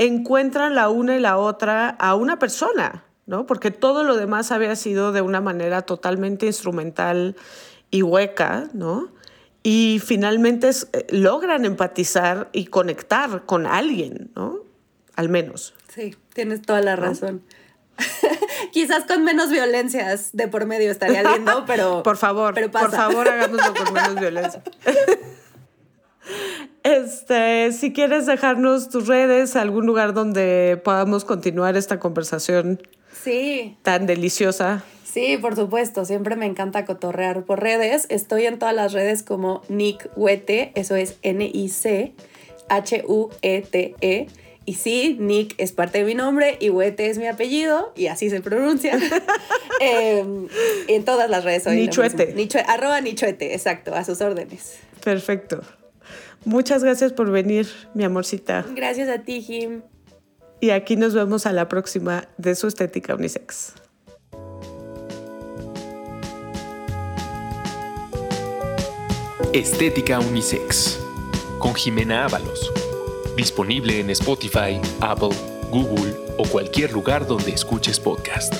[0.00, 3.46] encuentran la una y la otra a una persona, ¿no?
[3.46, 7.36] Porque todo lo demás había sido de una manera totalmente instrumental
[7.90, 9.12] y hueca, ¿no?
[9.62, 14.60] Y finalmente eh, logran empatizar y conectar con alguien, ¿no?
[15.16, 15.74] Al menos.
[15.94, 17.42] Sí, tienes toda la razón.
[18.72, 22.02] Quizás con menos violencias de por medio estaría lindo, pero.
[22.02, 24.62] por favor, por favor, hagámoslo con menos violencia.
[26.82, 32.80] Este, si quieres dejarnos tus redes, algún lugar donde podamos continuar esta conversación
[33.22, 33.76] Sí.
[33.82, 34.82] Tan deliciosa.
[35.04, 38.06] Sí, por supuesto, siempre me encanta cotorrear por redes.
[38.08, 42.14] Estoy en todas las redes como Nick Huete, eso es N-I-C
[42.68, 44.26] H-U-E-T-E.
[44.66, 48.30] Y sí, Nick es parte de mi nombre y Huete es mi apellido y así
[48.30, 48.98] se pronuncia.
[49.80, 50.46] Em,
[50.88, 52.34] en todas las redes soy Nichuete.
[52.66, 54.78] arroba Nichuete, exacto, a sus órdenes.
[55.02, 55.62] Perfecto.
[56.44, 58.64] Muchas gracias por venir, mi amorcita.
[58.74, 59.82] Gracias a ti, Jim.
[60.60, 63.74] Y aquí nos vemos a la próxima de su estética unisex.
[69.52, 71.00] Estética Unisex
[71.58, 72.72] con Jimena Ábalos.
[73.36, 75.36] Disponible en Spotify, Apple,
[75.72, 78.54] Google o cualquier lugar donde escuches podcast.